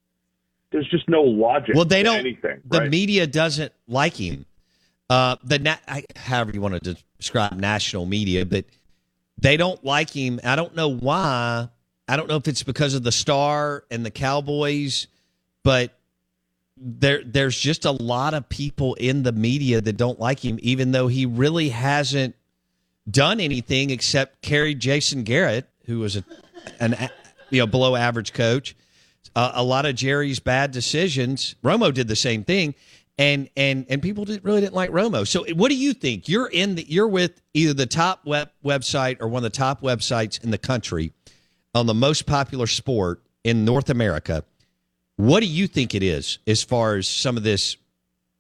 [0.72, 1.76] there's just no logic.
[1.76, 2.20] Well, they to don't.
[2.20, 2.62] anything.
[2.66, 2.90] the right?
[2.90, 4.46] media doesn't like him.
[5.10, 8.66] Uh, the na- I, however you want to describe national media, but
[9.44, 10.40] they don't like him.
[10.44, 11.68] I don't know why.
[12.08, 15.08] I don't know if it's because of the star and the Cowboys,
[15.64, 15.92] but
[16.78, 20.92] there there's just a lot of people in the media that don't like him, even
[20.92, 22.36] though he really hasn't
[23.10, 26.24] done anything except carry Jason Garrett, who was a
[26.80, 26.96] an
[27.50, 28.76] you know below average coach.
[29.36, 31.56] Uh, a lot of Jerry's bad decisions.
[31.64, 32.76] Romo did the same thing,
[33.18, 35.28] and and and people didn't, really didn't like Romo.
[35.28, 36.28] So, what do you think?
[36.28, 39.82] You're in the you're with either the top web website or one of the top
[39.82, 41.14] websites in the country
[41.76, 44.44] on the most popular sport in North America.
[45.18, 47.78] What do you think it is as far as some of this?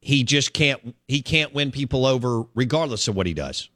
[0.02, 3.70] He just can't he can't win people over regardless of what he does.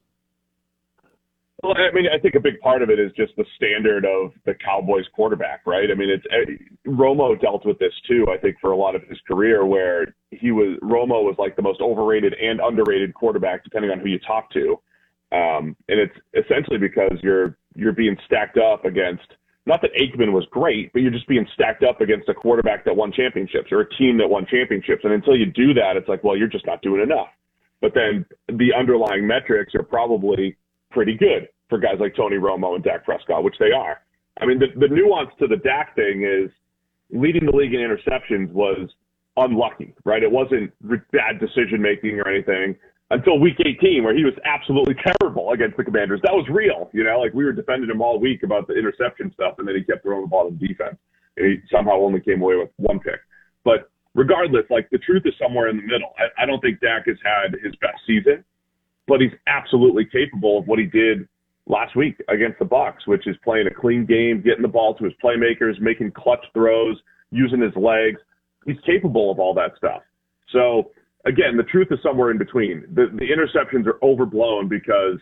[1.64, 4.32] Well, I mean, I think a big part of it is just the standard of
[4.46, 5.90] the Cowboys quarterback, right?
[5.90, 6.54] I mean, it's eh,
[6.88, 8.28] Romo dealt with this too.
[8.32, 11.64] I think for a lot of his career, where he was Romo was like the
[11.64, 14.80] most overrated and underrated quarterback, depending on who you talk to.
[15.32, 19.26] Um, and it's essentially because you're you're being stacked up against
[19.66, 22.96] not that Aikman was great, but you're just being stacked up against a quarterback that
[22.96, 25.04] won championships or a team that won championships.
[25.04, 27.28] And until you do that, it's like, well, you're just not doing enough.
[27.82, 30.56] But then the underlying metrics are probably
[30.98, 34.02] pretty good for guys like Tony Romo and Dak Prescott, which they are.
[34.42, 36.50] I mean, the, the nuance to the Dak thing is
[37.12, 38.90] leading the league in interceptions was
[39.38, 40.24] unlucky, right?
[40.24, 40.74] It wasn't
[41.12, 42.76] bad decision making or anything
[43.12, 46.20] until week 18, where he was absolutely terrible against the Commanders.
[46.24, 49.32] That was real, you know, like we were defending him all week about the interception
[49.36, 50.98] stuff, and then he kept throwing the ball to the defense.
[51.38, 53.20] and he somehow only came away with one pick.
[53.64, 56.16] But regardless, like the truth is somewhere in the middle.
[56.18, 58.44] I, I don't think Dak has had his best season,
[59.08, 61.28] but he's absolutely capable of what he did
[61.68, 65.04] last week against the Bucs, which is playing a clean game, getting the ball to
[65.04, 66.98] his playmakers, making clutch throws,
[67.32, 68.20] using his legs.
[68.66, 70.02] He's capable of all that stuff.
[70.52, 70.92] So
[71.26, 72.86] again, the truth is somewhere in between.
[72.94, 75.20] The the interceptions are overblown because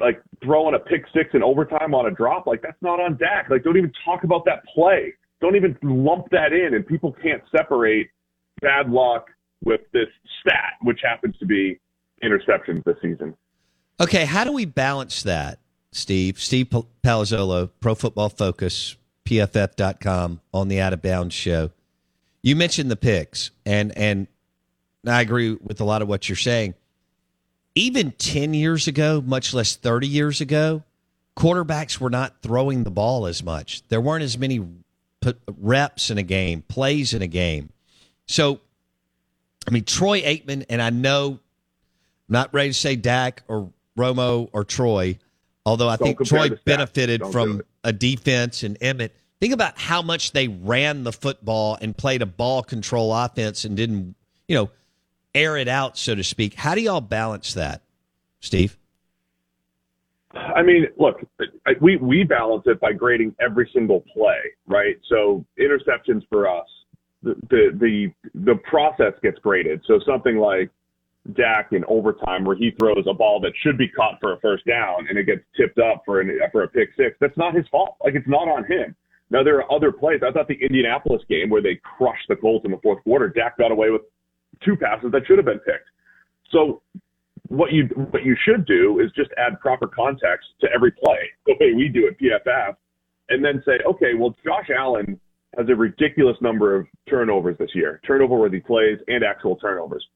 [0.00, 3.48] like throwing a pick six in overtime on a drop, like that's not on Dak.
[3.50, 5.12] Like don't even talk about that play.
[5.40, 8.10] Don't even lump that in and people can't separate
[8.60, 9.26] bad luck
[9.64, 10.08] with this
[10.40, 11.78] stat, which happens to be
[12.22, 13.34] interceptions this season.
[14.00, 15.58] Okay, how do we balance that,
[15.92, 16.40] Steve?
[16.40, 16.68] Steve
[17.04, 21.70] Palazzolo, Pro Football Focus, PFF.com on the Out of Bounds show.
[22.42, 24.26] You mentioned the picks, and and
[25.06, 26.74] I agree with a lot of what you're saying.
[27.74, 30.82] Even 10 years ago, much less 30 years ago,
[31.36, 33.86] quarterbacks were not throwing the ball as much.
[33.88, 34.64] There weren't as many
[35.56, 37.70] reps in a game, plays in a game.
[38.26, 38.60] So,
[39.66, 41.38] I mean, Troy Aikman, and I know,
[42.28, 45.18] not ready to say Dak or Romo or Troy,
[45.66, 49.10] although I Don't think Troy benefited from a defense and Emmitt.
[49.40, 53.76] Think about how much they ran the football and played a ball control offense and
[53.76, 54.14] didn't,
[54.46, 54.70] you know,
[55.34, 56.54] air it out, so to speak.
[56.54, 57.82] How do y'all balance that,
[58.40, 58.78] Steve?
[60.34, 61.20] I mean, look,
[61.80, 64.98] we we balance it by grading every single play, right?
[65.08, 66.66] So interceptions for us,
[67.22, 69.82] the the the, the process gets graded.
[69.86, 70.70] So something like
[71.34, 74.66] Dak in overtime where he throws a ball that should be caught for a first
[74.66, 77.16] down and it gets tipped up for an for a pick six.
[77.20, 77.96] That's not his fault.
[78.02, 78.96] Like it's not on him.
[79.30, 80.20] Now there are other plays.
[80.26, 83.56] I thought the Indianapolis game where they crushed the Colts in the fourth quarter, Dak
[83.56, 84.02] got away with
[84.64, 85.88] two passes that should have been picked.
[86.50, 86.82] So
[87.48, 91.54] what you what you should do is just add proper context to every play, the
[91.60, 92.76] way we do at PFF,
[93.28, 95.20] and then say, okay, well, Josh Allen
[95.56, 100.06] has a ridiculous number of turnovers this year, turnover worthy plays and actual turnovers.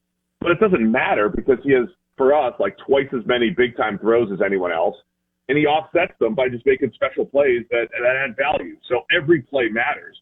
[0.40, 3.99] But it doesn't matter because he has, for us, like twice as many big time
[3.99, 4.96] throws as anyone else.
[5.49, 8.77] And he offsets them by just making special plays that, that add value.
[8.88, 10.16] So every play matters.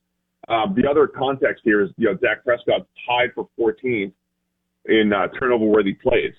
[0.48, 4.12] Um, the other context here is, you know, Dak Prescott tied for 14th
[4.86, 6.34] in uh, turnover worthy plays,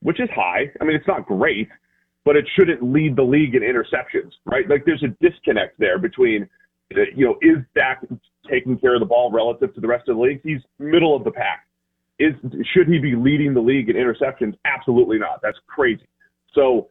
[0.00, 0.70] which is high.
[0.80, 1.68] I mean, it's not great,
[2.24, 4.68] but it shouldn't lead the league in interceptions, right?
[4.68, 6.48] Like there's a disconnect there between,
[6.96, 8.02] uh, you know, is Dak
[8.48, 10.40] taking care of the ball relative to the rest of the league?
[10.42, 11.66] He's middle of the pack.
[12.20, 12.34] Is
[12.74, 14.54] should he be leading the league in interceptions?
[14.66, 15.40] Absolutely not.
[15.42, 16.06] That's crazy.
[16.54, 16.90] So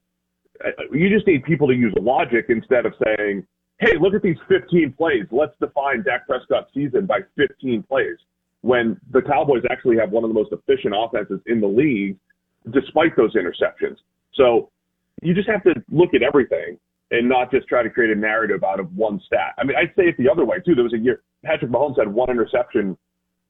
[0.66, 3.46] uh, you just need people to use logic instead of saying,
[3.80, 5.26] "Hey, look at these 15 plays.
[5.30, 8.18] Let's define Dak Prescott's season by 15 plays."
[8.62, 12.18] When the Cowboys actually have one of the most efficient offenses in the league,
[12.72, 13.98] despite those interceptions.
[14.34, 14.72] So
[15.22, 16.78] you just have to look at everything
[17.12, 19.54] and not just try to create a narrative out of one stat.
[19.58, 20.76] I mean, I'd say it the other way too.
[20.76, 22.98] There was a year Patrick Mahomes had one interception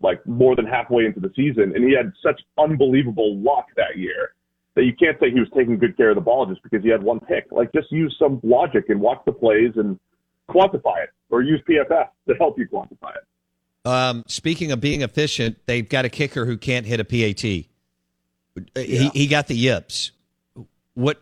[0.01, 4.33] like more than halfway into the season, and he had such unbelievable luck that year
[4.75, 6.89] that you can't say he was taking good care of the ball just because he
[6.89, 7.47] had one pick.
[7.51, 9.99] Like just use some logic and watch the plays and
[10.49, 13.87] quantify it, or use PFF to help you quantify it.
[13.89, 17.43] Um, speaking of being efficient, they've got a kicker who can't hit a PAT.
[17.43, 17.63] Yeah.
[18.75, 20.11] He he got the yips.
[20.93, 21.21] What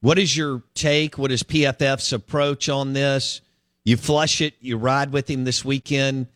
[0.00, 1.18] what is your take?
[1.18, 3.40] What is PFF's approach on this?
[3.84, 4.54] You flush it.
[4.60, 6.28] You ride with him this weekend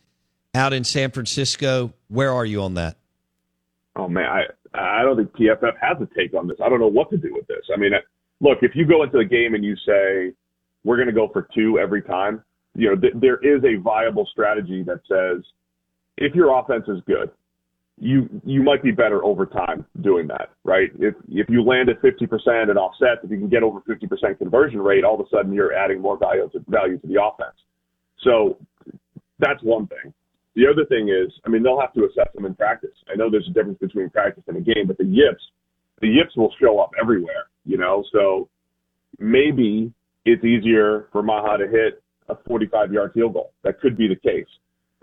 [0.53, 1.93] out in San Francisco.
[2.07, 2.97] Where are you on that?
[3.95, 6.57] Oh man, I I don't think PFF has a take on this.
[6.63, 7.65] I don't know what to do with this.
[7.73, 7.91] I mean,
[8.41, 10.33] look, if you go into the game and you say
[10.83, 12.43] we're going to go for two every time,
[12.75, 15.43] you know, th- there is a viable strategy that says
[16.17, 17.29] if your offense is good,
[17.99, 20.89] you you might be better over time doing that, right?
[20.99, 24.81] If if you land at 50% and offset, if you can get over 50% conversion
[24.81, 27.55] rate, all of a sudden you're adding more value to value to the offense.
[28.23, 28.57] So
[29.37, 30.13] that's one thing.
[30.55, 32.95] The other thing is, I mean, they'll have to assess them in practice.
[33.11, 35.41] I know there's a difference between practice and a game, but the yips,
[36.01, 38.03] the yips will show up everywhere, you know.
[38.11, 38.49] So
[39.17, 39.91] maybe
[40.25, 43.53] it's easier for Maher to hit a 45-yard field goal.
[43.63, 44.47] That could be the case.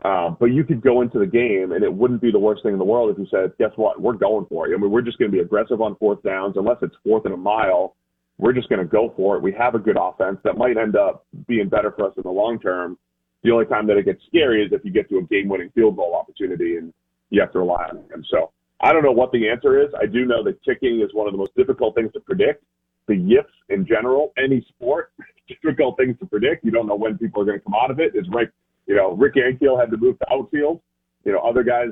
[0.05, 2.73] Um, but you could go into the game, and it wouldn't be the worst thing
[2.73, 4.01] in the world if you said, "Guess what?
[4.01, 4.75] We're going for it.
[4.75, 7.35] I mean, we're just going to be aggressive on fourth downs, unless it's fourth and
[7.35, 7.97] a mile.
[8.39, 9.43] We're just going to go for it.
[9.43, 12.31] We have a good offense that might end up being better for us in the
[12.31, 12.97] long term
[13.43, 15.97] the only time that it gets scary is if you get to a game-winning field
[15.97, 16.93] goal opportunity and
[17.31, 18.25] you have to rely on him.
[18.31, 19.89] So I don't know what the answer is.
[20.01, 22.65] I do know that kicking is one of the most difficult things to predict.
[23.07, 25.13] The yips in general, any sport,
[25.49, 26.65] difficult things to predict.
[26.65, 28.15] You don't know when people are going to come out of it.
[28.15, 28.51] Is Rick,
[28.87, 30.81] you know, Rick Ankiel had to move to outfield.
[31.25, 31.91] You know, other guys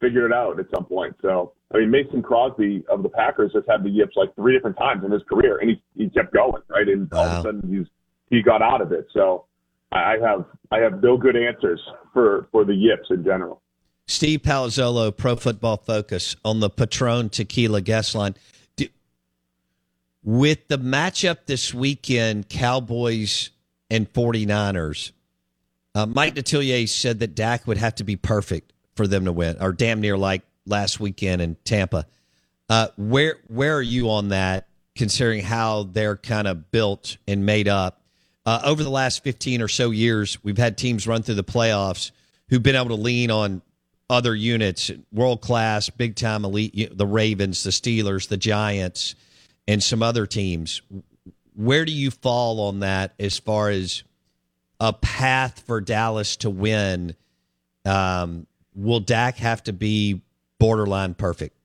[0.00, 1.16] figured it out at some point.
[1.22, 4.76] So I mean, Mason Crosby of the Packers has had the yips like three different
[4.76, 7.18] times in his career, and he he kept going right, and wow.
[7.18, 7.86] all of a sudden he's
[8.30, 9.06] he got out of it.
[9.12, 9.45] So
[9.96, 11.80] I have I have no good answers
[12.12, 13.62] for for the yips in general.
[14.06, 18.36] Steve Palazzolo, Pro Football Focus, on the Patron Tequila guest line.
[18.76, 18.86] Do,
[20.22, 23.50] with the matchup this weekend, Cowboys
[23.90, 25.10] and 49ers,
[25.96, 29.56] uh, Mike Detillier said that Dak would have to be perfect for them to win,
[29.60, 32.06] or damn near like last weekend in Tampa.
[32.68, 37.68] Uh, where where are you on that, considering how they're kind of built and made
[37.68, 38.00] up?
[38.46, 42.12] Uh, over the last 15 or so years, we've had teams run through the playoffs
[42.48, 43.60] who've been able to lean on
[44.08, 49.16] other units, world class, big time elite, the Ravens, the Steelers, the Giants,
[49.66, 50.80] and some other teams.
[51.56, 54.04] Where do you fall on that as far as
[54.78, 57.16] a path for Dallas to win?
[57.84, 60.20] Um, will Dak have to be
[60.60, 61.56] borderline perfect?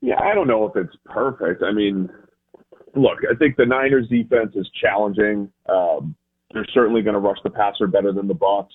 [0.00, 1.62] Yeah, I don't know if it's perfect.
[1.64, 2.08] I mean,
[2.96, 5.50] look, I think the Niners defense is challenging.
[5.68, 6.14] Um,
[6.52, 8.68] they're certainly going to rush the passer better than the Bucs.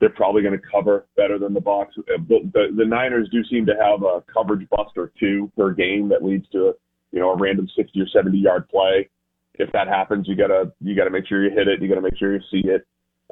[0.00, 1.94] They're probably going to cover better than the Bucs.
[1.96, 6.08] But the, the Niners do seem to have a coverage bust or two per game
[6.08, 6.74] that leads to
[7.12, 9.08] you know a random 60 or 70 yard play.
[9.54, 11.80] If that happens, you gotta you gotta make sure you hit it.
[11.80, 12.86] You gotta make sure you see it.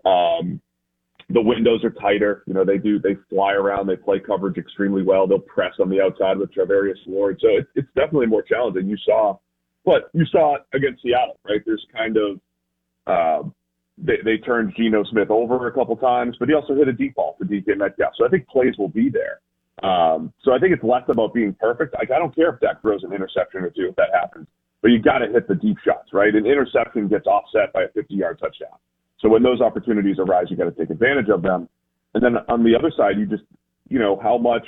[0.05, 0.61] Um,
[1.31, 2.43] the windows are tighter.
[2.47, 5.27] You know, they do they fly around, they play coverage extremely well.
[5.27, 7.39] They'll press on the outside with Charvarius Ward.
[7.41, 8.89] So it, it's definitely more challenging.
[8.89, 9.39] You saw,
[9.91, 11.61] but you saw it against Seattle, right?
[11.67, 12.41] There's kind of
[13.09, 13.49] uh,
[13.99, 17.17] they they turned Geno Smith over a couple times, but he also hit a deep
[17.17, 18.13] ball for DK Metcalf.
[18.17, 19.41] So I think plays will be there.
[19.83, 21.95] Um, so I think it's less about being perfect.
[21.95, 24.47] Like I don't care if Dak throws an interception or two if that happens,
[24.81, 26.33] but you got to hit the deep shots, right?
[26.33, 28.79] An interception gets offset by a 50-yard touchdown.
[29.19, 31.69] So when those opportunities arise, you got to take advantage of them.
[32.15, 33.43] And then on the other side, you just,
[33.89, 34.67] you know, how much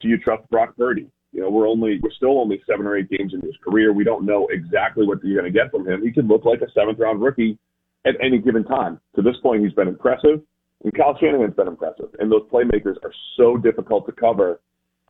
[0.00, 1.08] do you trust Brock Purdy?
[1.36, 3.92] You know, we're only we're still only seven or eight games into his career.
[3.92, 6.02] We don't know exactly what you're going to get from him.
[6.02, 7.58] He could look like a seventh round rookie
[8.06, 8.98] at any given time.
[9.16, 10.40] To this point, he's been impressive,
[10.82, 12.08] and Kyle Shanahan's been impressive.
[12.20, 14.62] And those playmakers are so difficult to cover.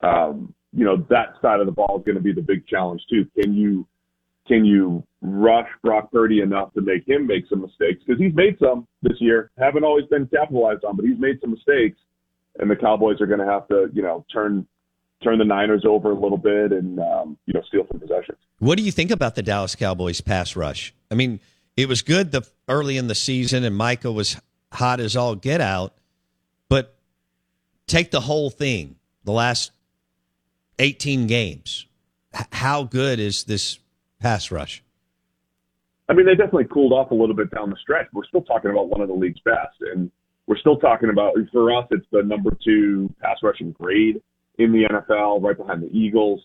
[0.02, 3.02] Um, you know, that side of the ball is going to be the big challenge
[3.08, 3.24] too.
[3.40, 3.86] Can you
[4.48, 8.02] can you rush Brock Purdy enough to make him make some mistakes?
[8.04, 11.52] Because he's made some this year, haven't always been capitalized on, but he's made some
[11.52, 12.00] mistakes,
[12.58, 14.66] and the Cowboys are going to have to, you know, turn
[15.26, 18.38] turn the Niners over a little bit and um, you know steal some possessions.
[18.58, 20.94] What do you think about the Dallas Cowboys pass rush?
[21.10, 21.40] I mean,
[21.76, 24.40] it was good the early in the season, and Micah was
[24.72, 25.94] hot as all get out,
[26.68, 26.96] but
[27.86, 29.72] take the whole thing, the last
[30.78, 31.86] eighteen games.
[32.34, 33.78] H- how good is this
[34.20, 34.82] pass rush?
[36.08, 38.06] I mean, they definitely cooled off a little bit down the stretch.
[38.12, 40.08] We're still talking about one of the league's best, and
[40.46, 44.22] we're still talking about for us, it's the number two pass rushing grade
[44.58, 46.42] in the NFL, right behind the Eagles.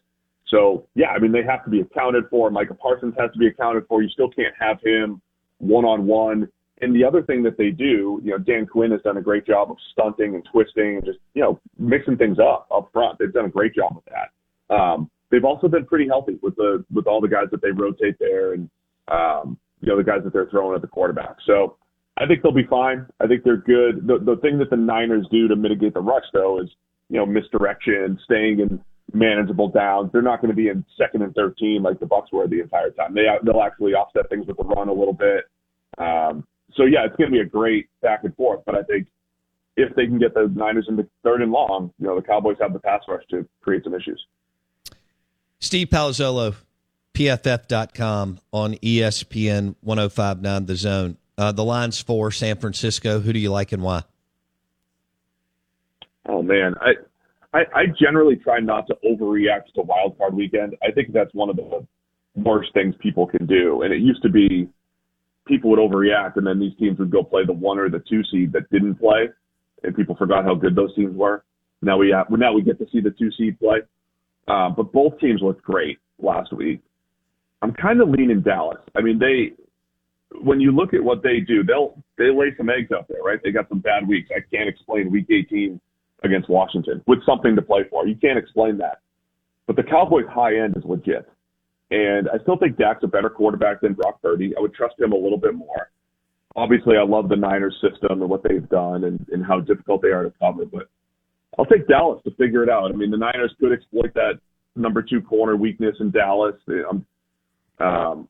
[0.48, 2.50] So yeah, I mean, they have to be accounted for.
[2.52, 4.02] Micah Parsons has to be accounted for.
[4.02, 5.22] You still can't have him
[5.60, 6.50] one on one.
[6.82, 9.46] And the other thing that they do, you know, Dan Quinn has done a great
[9.46, 13.20] job of stunting and twisting and just, you know, mixing things up up front.
[13.20, 14.76] They've done a great job with that.
[14.76, 18.18] Um, they've also been pretty healthy with the with all the guys that they rotate
[18.20, 18.70] there and
[19.08, 21.38] um, you know the guys that they're throwing at the quarterback.
[21.46, 21.78] So
[22.18, 23.06] I think they'll be fine.
[23.20, 24.08] I think they're good.
[24.08, 26.70] The the thing that the Niners do to mitigate the rush though is
[27.12, 28.82] you know misdirection, staying in
[29.14, 30.10] manageable downs.
[30.14, 32.90] They're not going to be in second and thirteen like the Bucs were the entire
[32.92, 33.14] time.
[33.14, 35.44] They they'll actually offset things with the run a little bit.
[35.98, 38.62] Um, so yeah, it's going to be a great back and forth.
[38.66, 39.08] But I think
[39.76, 42.72] if they can get the Niners into third and long, you know the Cowboys have
[42.74, 44.26] the pass rush to create some issues.
[45.60, 46.56] Steve Palazzolo,
[47.14, 51.18] PFF.com on ESPN 1059 The Zone.
[51.38, 53.20] Uh, the line's for San Francisco.
[53.20, 54.04] Who do you like and why?
[56.28, 56.92] Oh man, I,
[57.58, 60.76] I I generally try not to overreact to wild card weekend.
[60.84, 61.86] I think that's one of the
[62.36, 63.82] worst things people can do.
[63.82, 64.70] And it used to be
[65.48, 68.22] people would overreact, and then these teams would go play the one or the two
[68.32, 69.30] seed that didn't play,
[69.84, 71.44] and people forgot how good those teams were.
[71.82, 73.80] Now we have, now we get to see the two seed play.
[74.48, 76.82] Uh, but both teams looked great last week.
[77.62, 78.80] I'm kind of leaning Dallas.
[78.96, 79.54] I mean, they
[80.44, 83.40] when you look at what they do, they'll they lay some eggs out there, right?
[83.44, 84.30] They got some bad weeks.
[84.36, 85.80] I can't explain Week 18
[86.24, 88.08] against Washington with something to play for.
[88.08, 89.00] You can't explain that.
[89.68, 91.30] But the Cowboys' high end is legit,
[91.92, 94.54] and I still think Dak's a better quarterback than Brock Purdy.
[94.58, 95.90] I would trust him a little bit more.
[96.56, 100.10] Obviously, I love the Niners system and what they've done and, and how difficult they
[100.10, 100.90] are to cover, but
[101.58, 102.92] I'll take Dallas to figure it out.
[102.92, 104.40] I mean, the Niners could exploit that
[104.76, 106.56] number two corner weakness in Dallas.
[106.90, 107.06] Um,
[107.80, 108.28] um,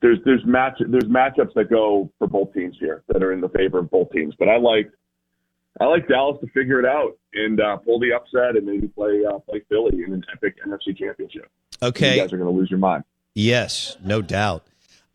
[0.00, 3.48] there's there's match there's matchups that go for both teams here that are in the
[3.50, 4.34] favor of both teams.
[4.38, 4.90] But I like
[5.80, 9.22] I like Dallas to figure it out and uh, pull the upset and maybe play
[9.24, 11.48] uh, play Philly in an epic NFC championship.
[11.82, 13.04] Okay, you guys are going to lose your mind.
[13.34, 14.66] Yes, no doubt.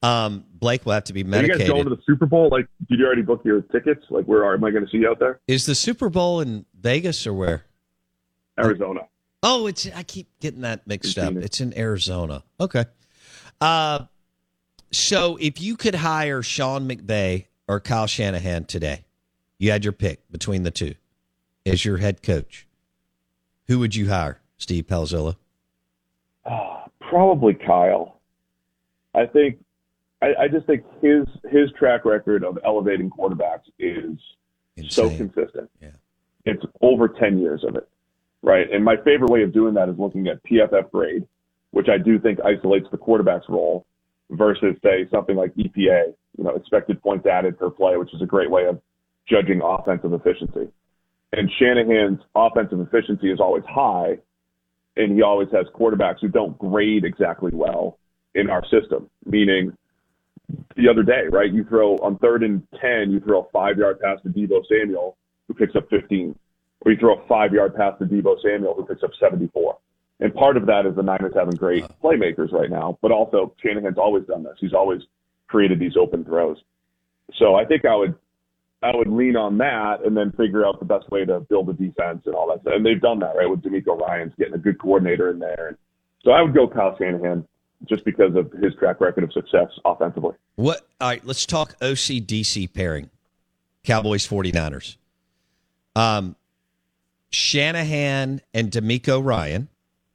[0.03, 1.49] Um, Blake will have to be medicated.
[1.49, 2.49] Are you guys going to the Super Bowl?
[2.51, 4.03] Like, did you already book your tickets?
[4.09, 5.39] Like, where are, am I going to see you out there?
[5.47, 7.65] Is the Super Bowl in Vegas or where?
[8.59, 9.01] Arizona.
[9.43, 11.35] Oh, it's I keep getting that mixed up.
[11.35, 12.43] It's in Arizona.
[12.59, 12.85] Okay.
[13.61, 14.05] Uh
[14.91, 19.05] so if you could hire Sean McVay or Kyle Shanahan today,
[19.57, 20.95] you had your pick between the two
[21.65, 22.67] as your head coach.
[23.67, 25.35] Who would you hire, Steve Palazzolo?
[26.45, 28.19] Ah, probably Kyle.
[29.13, 29.57] I think
[30.21, 34.17] I, I just think his his track record of elevating quarterbacks is
[34.89, 35.69] so consistent.
[35.81, 35.91] Yeah.
[36.45, 37.87] It's over ten years of it.
[38.41, 38.71] Right.
[38.71, 41.27] And my favorite way of doing that is looking at PFF grade,
[41.71, 43.85] which I do think isolates the quarterback's role
[44.29, 48.25] versus say something like EPA, you know, expected points added per play, which is a
[48.25, 48.79] great way of
[49.27, 50.71] judging offensive efficiency.
[51.33, 54.17] And Shanahan's offensive efficiency is always high,
[54.95, 57.99] and he always has quarterbacks who don't grade exactly well
[58.33, 59.09] in our system.
[59.25, 59.75] Meaning,
[60.75, 61.51] the other day, right?
[61.51, 65.17] You throw on third and ten, you throw a five yard pass to Deebo Samuel,
[65.47, 66.37] who picks up 15,
[66.81, 69.77] or you throw a five yard pass to Deebo Samuel, who picks up 74.
[70.19, 73.97] And part of that is the Niners having great playmakers right now, but also Shanahan's
[73.97, 74.55] always done this.
[74.59, 75.01] He's always
[75.47, 76.57] created these open throws.
[77.37, 78.15] So I think I would
[78.83, 81.73] I would lean on that and then figure out the best way to build a
[81.73, 82.71] defense and all that.
[82.71, 83.49] And they've done that, right?
[83.49, 85.77] With DeMeco Ryans getting a good coordinator in there.
[86.23, 87.47] So I would go Kyle Shanahan
[87.85, 90.35] just because of his track record of success offensively.
[90.55, 93.09] What all right, let's talk OCDC pairing.
[93.83, 94.97] Cowboys 49ers.
[95.95, 96.35] Um
[97.29, 99.69] Shanahan and DeMeco Ryan,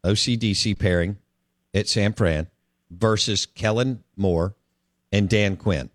[0.04, 1.18] OCDC pairing
[1.74, 2.48] at San Fran
[2.90, 4.54] versus Kellen Moore
[5.10, 5.90] and Dan Quinn.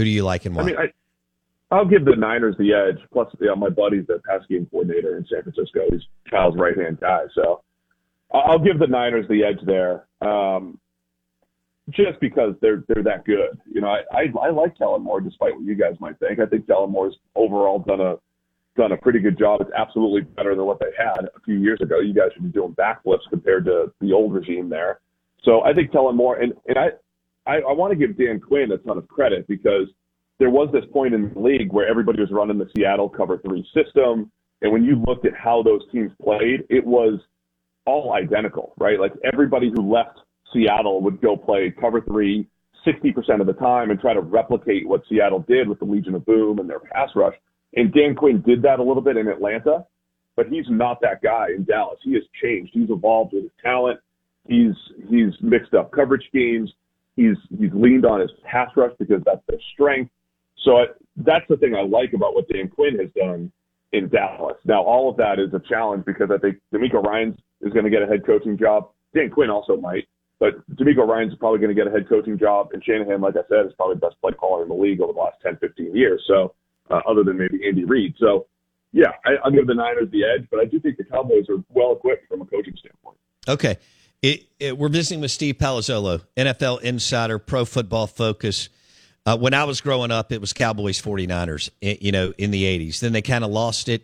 [0.00, 0.62] Who do you like and why?
[0.62, 3.06] I mean, I, I'll give the Niners the edge.
[3.12, 5.80] Plus, yeah, my buddy's the pass game coordinator in San Francisco.
[5.90, 7.24] He's Kyle's right hand guy.
[7.34, 7.62] So
[8.32, 10.80] I'll give the Niners the edge there, um,
[11.90, 13.60] just because they're they're that good.
[13.70, 16.40] You know, I, I I like Kellen Moore, despite what you guys might think.
[16.40, 18.16] I think Kellen Moore's overall done a
[18.78, 19.60] done a pretty good job.
[19.60, 22.00] It's absolutely better than what they had a few years ago.
[22.00, 25.00] You guys should be doing backflips compared to the old regime there.
[25.44, 26.88] So I think Kellen Moore, and and I
[27.50, 29.88] I, I want to give Dan Quinn a ton of credit because
[30.38, 33.66] there was this point in the league where everybody was running the Seattle cover three
[33.74, 34.30] system.
[34.62, 37.18] And when you looked at how those teams played, it was
[37.86, 39.00] all identical, right?
[39.00, 40.20] Like everybody who left
[40.52, 42.46] Seattle would go play cover three
[42.86, 46.24] 60% of the time and try to replicate what Seattle did with the Legion of
[46.24, 47.34] Boom and their pass rush.
[47.74, 49.84] And Dan Quinn did that a little bit in Atlanta,
[50.34, 51.98] but he's not that guy in Dallas.
[52.02, 52.70] He has changed.
[52.72, 54.00] He's evolved with his talent.
[54.48, 54.72] He's
[55.10, 56.72] he's mixed up coverage schemes.
[57.20, 60.10] He's he's leaned on his pass rush because that's their strength.
[60.64, 60.84] So I,
[61.16, 63.52] that's the thing I like about what Dan Quinn has done
[63.92, 64.56] in Dallas.
[64.64, 67.90] Now all of that is a challenge because I think DeMeco Ryans is going to
[67.90, 68.90] get a head coaching job.
[69.14, 70.06] Dan Quinn also might,
[70.38, 73.42] but DeMeco Ryans probably going to get a head coaching job, and Shanahan, like I
[73.48, 75.96] said, is probably the best play caller in the league over the last 10, 15
[75.96, 76.22] years.
[76.26, 76.54] So
[76.90, 78.14] uh, other than maybe Andy Reid.
[78.18, 78.46] So
[78.92, 81.62] yeah, I, I'll give the Niners the edge, but I do think the Cowboys are
[81.68, 83.18] well equipped from a coaching standpoint.
[83.48, 83.78] Okay.
[84.22, 88.68] It, it, we're visiting with Steve Palazzolo, NFL insider, pro football focus.
[89.24, 93.00] Uh, when I was growing up, it was Cowboys 49ers, you know, in the 80s.
[93.00, 94.02] Then they kind of lost it,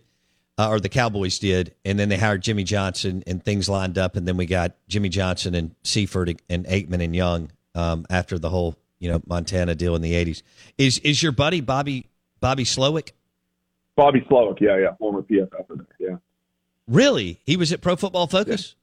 [0.57, 4.17] uh, or the Cowboys did, and then they hired Jimmy Johnson, and things lined up,
[4.17, 8.49] and then we got Jimmy Johnson and Seifert and Aikman and Young um, after the
[8.49, 10.43] whole, you know, Montana deal in the 80s.
[10.79, 12.07] Is is your buddy Bobby
[12.41, 13.11] Bobby Slowik?
[13.97, 16.17] Bobby Slowik, yeah, yeah, former PFF, yeah.
[16.87, 17.41] Really?
[17.45, 18.77] He was at Pro Football Focus?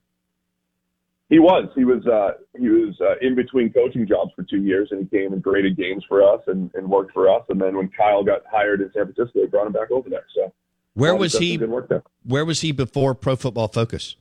[1.29, 1.69] He was.
[1.75, 2.05] He was.
[2.05, 5.41] Uh, he was uh, in between coaching jobs for two years, and he came and
[5.41, 7.43] graded games for us and, and worked for us.
[7.49, 10.25] And then when Kyle got hired in San Francisco, they brought him back over there.
[10.35, 10.53] So
[10.93, 11.57] Where was he?
[12.23, 14.15] Where was he before Pro Football Focus?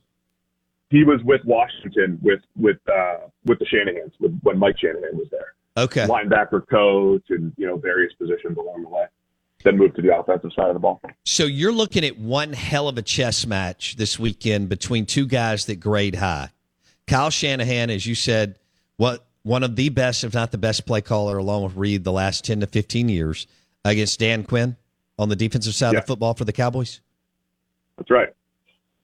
[0.89, 5.27] He was with Washington with with uh, with the Shanahan's with, when Mike Shanahan was
[5.31, 5.53] there.
[5.75, 6.05] Okay.
[6.05, 9.05] Linebacker coach and you know various positions along the way.
[9.63, 11.01] Then moved to the offensive side of the ball.
[11.25, 15.65] So you're looking at one hell of a chess match this weekend between two guys
[15.65, 16.49] that grade high.
[17.07, 18.57] Kyle Shanahan, as you said,
[18.97, 22.11] what one of the best, if not the best play caller, along with Reid, the
[22.11, 23.47] last ten to fifteen years,
[23.83, 24.77] against Dan Quinn
[25.19, 25.99] on the defensive side Yeah.
[25.99, 27.01] of the football for the Cowboys.
[27.97, 28.29] That's right.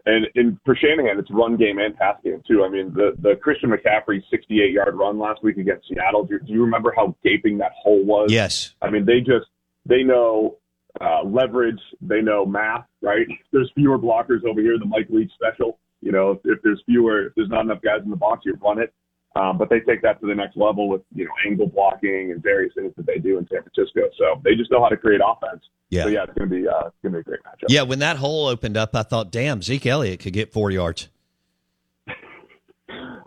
[0.06, 2.64] And, and for Shanahan, it's run game and pass game too.
[2.64, 6.24] I mean, the the Christian McCaffrey 68 yard run last week against Seattle.
[6.24, 8.32] Do you, do you remember how gaping that hole was?
[8.32, 8.74] Yes.
[8.82, 9.48] I mean, they just
[9.86, 10.58] they know
[11.02, 13.28] uh, leverage, they know math, right?
[13.52, 14.80] There's fewer blockers over here.
[14.80, 15.78] The Mike Leach special.
[16.02, 18.58] You know, if, if there's fewer, if there's not enough guys in the box, you
[18.62, 18.94] run it.
[19.36, 22.42] Um, but they take that to the next level with you know angle blocking and
[22.42, 24.02] various things that they do in San Francisco.
[24.18, 25.64] So they just know how to create offense.
[25.90, 26.04] Yeah.
[26.04, 27.68] So yeah, it's gonna be uh, it's gonna be a great matchup.
[27.70, 31.10] Yeah, when that hole opened up, I thought, damn, Zeke Elliott could get four yards.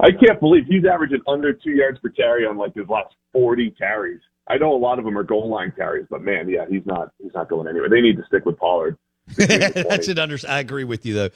[0.01, 3.71] I can't believe he's averaging under two yards per carry on like his last 40
[3.79, 4.21] carries.
[4.49, 7.13] I know a lot of them are goal line carries, but man, yeah, he's not
[7.23, 7.89] he's not going anywhere.
[7.89, 8.99] They need to stick with Pollard.
[9.29, 10.37] That's an under.
[10.49, 11.29] I agree with you though.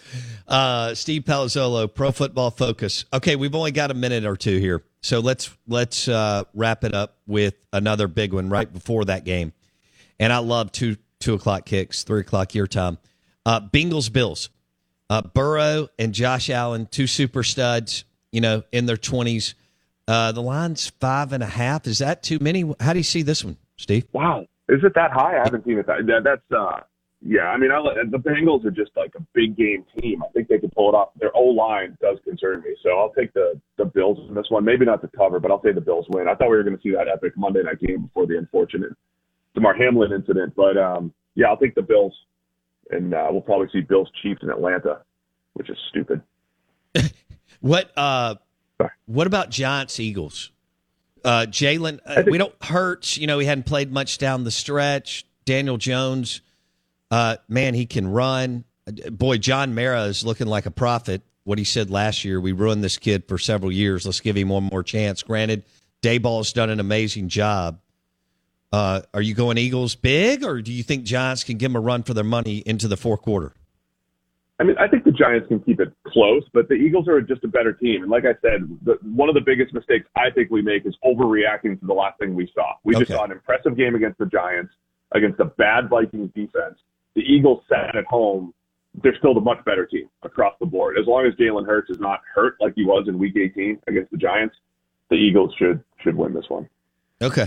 [0.46, 3.04] Uh, Steve Palazzolo, Pro Football Focus.
[3.12, 6.94] Okay, we've only got a minute or two here, so let's let's uh, wrap it
[6.94, 9.52] up with another big one right before that game.
[10.18, 12.98] And I love two two o'clock kicks, three o'clock your time.
[13.44, 14.50] Uh, Bengals Bills.
[15.08, 18.04] Uh, Burrow and Josh Allen, two super studs.
[18.32, 19.54] You know, in their twenties.
[20.08, 21.86] Uh, the line's five and a half.
[21.86, 22.72] Is that too many?
[22.80, 24.06] How do you see this one, Steve?
[24.12, 25.36] Wow, is it that high?
[25.36, 26.06] I haven't seen it that.
[26.06, 26.80] that that's uh,
[27.20, 27.48] yeah.
[27.48, 30.22] I mean, I, the Bengals are just like a big game team.
[30.22, 31.10] I think they can pull it off.
[31.18, 34.64] Their O line does concern me, so I'll take the the Bills in this one.
[34.64, 36.28] Maybe not the cover, but I'll say the Bills win.
[36.28, 38.92] I thought we were going to see that epic Monday night game before the unfortunate
[39.54, 42.14] Damar Hamlin incident, but um, yeah, I'll take the Bills,
[42.90, 45.02] and uh, we'll probably see Bills Chiefs in Atlanta,
[45.54, 46.22] which is stupid.
[47.60, 48.36] What uh
[49.06, 50.52] what about Giants Eagles?
[51.24, 55.26] Uh Jalen uh, we don't hurt, you know, he hadn't played much down the stretch.
[55.44, 56.40] Daniel Jones,
[57.10, 58.64] uh man, he can run.
[59.10, 61.22] Boy, John Mara is looking like a prophet.
[61.44, 64.04] What he said last year, we ruined this kid for several years.
[64.04, 65.22] Let's give him one more chance.
[65.22, 65.64] Granted,
[66.02, 67.80] Daboll's done an amazing job.
[68.72, 71.80] Uh, are you going Eagles big, or do you think Giants can give them a
[71.80, 73.52] run for their money into the fourth quarter?
[74.58, 77.44] I mean, I think the Giants can keep it close, but the Eagles are just
[77.44, 78.02] a better team.
[78.02, 80.96] And like I said, the, one of the biggest mistakes I think we make is
[81.04, 82.72] overreacting to the last thing we saw.
[82.82, 84.72] We just saw an impressive game against the Giants,
[85.14, 86.78] against a bad Vikings defense.
[87.16, 88.54] The Eagles sat at home.
[89.02, 90.96] They're still the much better team across the board.
[90.98, 94.10] As long as Jalen Hurts is not hurt like he was in Week 18 against
[94.12, 94.54] the Giants,
[95.10, 96.68] the Eagles should should win this one.
[97.20, 97.46] Okay.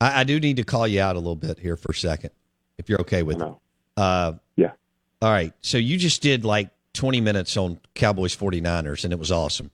[0.00, 2.30] I, I do need to call you out a little bit here for a second,
[2.78, 3.52] if you're okay with it.
[3.96, 4.72] Uh, yeah.
[5.20, 5.52] All right.
[5.60, 9.70] So you just did like 20 minutes on Cowboys 49ers, and it was awesome.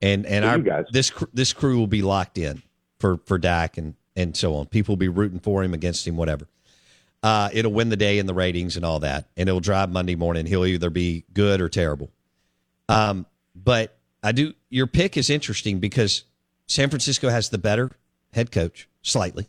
[0.00, 0.84] And and our guys.
[0.92, 2.62] this this crew will be locked in
[3.00, 4.66] for for Dak and and so on.
[4.66, 6.46] People will be rooting for him, against him, whatever.
[7.22, 10.14] Uh, it'll win the day in the ratings and all that, and it'll drive Monday
[10.14, 10.46] morning.
[10.46, 12.10] He'll either be good or terrible.
[12.88, 14.54] Um, but I do.
[14.70, 16.24] Your pick is interesting because
[16.66, 17.90] San Francisco has the better
[18.32, 19.48] head coach slightly.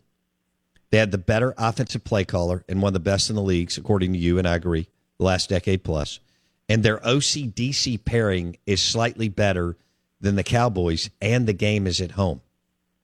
[0.89, 3.77] They had the better offensive play caller and one of the best in the leagues,
[3.77, 6.19] according to you, and I agree, the last decade plus.
[6.67, 9.77] And their OCDC pairing is slightly better
[10.21, 12.41] than the Cowboys, and the game is at home.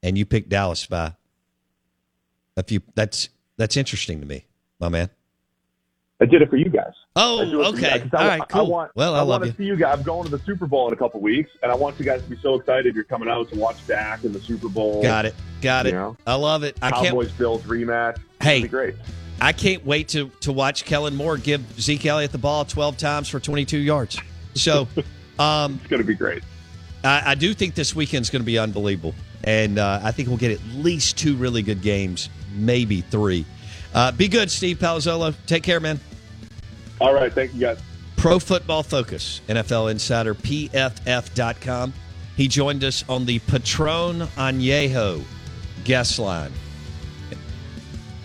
[0.01, 1.13] And you picked Dallas by
[2.57, 2.81] a few.
[2.95, 4.44] That's that's interesting to me,
[4.79, 5.09] my man.
[6.21, 6.93] I did it for you guys.
[7.17, 7.99] Oh, I do it for you okay.
[7.99, 8.67] guys, I, All right, I cool.
[8.67, 9.53] want, Well, I want love to you.
[9.57, 9.97] see you guys.
[9.97, 12.23] I'm going to the Super Bowl in a couple weeks, and I want you guys
[12.23, 15.03] to be so excited you're coming out to watch Dak in the Super Bowl.
[15.03, 15.35] Got it.
[15.61, 15.93] Got it.
[15.93, 16.15] Know?
[16.25, 16.77] I love it.
[16.81, 17.07] I can't.
[17.07, 18.17] Cowboys Bills rematch.
[18.41, 18.65] Hey.
[18.65, 18.95] Great.
[19.41, 23.27] I can't wait to to watch Kellen Moore give Zeke Elliott the ball 12 times
[23.27, 24.17] for 22 yards.
[24.53, 24.87] So,
[25.39, 26.41] um, it's going to be great.
[27.03, 29.13] I, I do think this weekend's going to be unbelievable,
[29.43, 33.45] and uh, I think we'll get at least two really good games, maybe three.
[33.95, 35.33] Uh, be good, Steve Palazzolo.
[35.47, 36.01] Take care, man.
[36.99, 37.81] All right, thank you guys.
[38.17, 41.93] Pro Football Focus, NFL Insider, PFF.com.
[42.35, 45.23] He joined us on the Patron Añejo
[45.85, 46.51] guest line.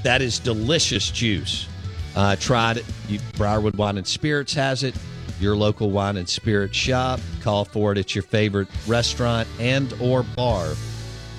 [0.03, 1.69] That is delicious juice.
[2.17, 2.85] Uh, tried it.
[3.09, 4.97] You, Briarwood Wine and Spirits has it.
[5.39, 7.21] Your local wine and spirit shop.
[7.41, 10.75] Call for it at your favorite restaurant and or bar.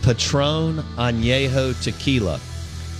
[0.01, 2.39] Patron Añejo Tequila.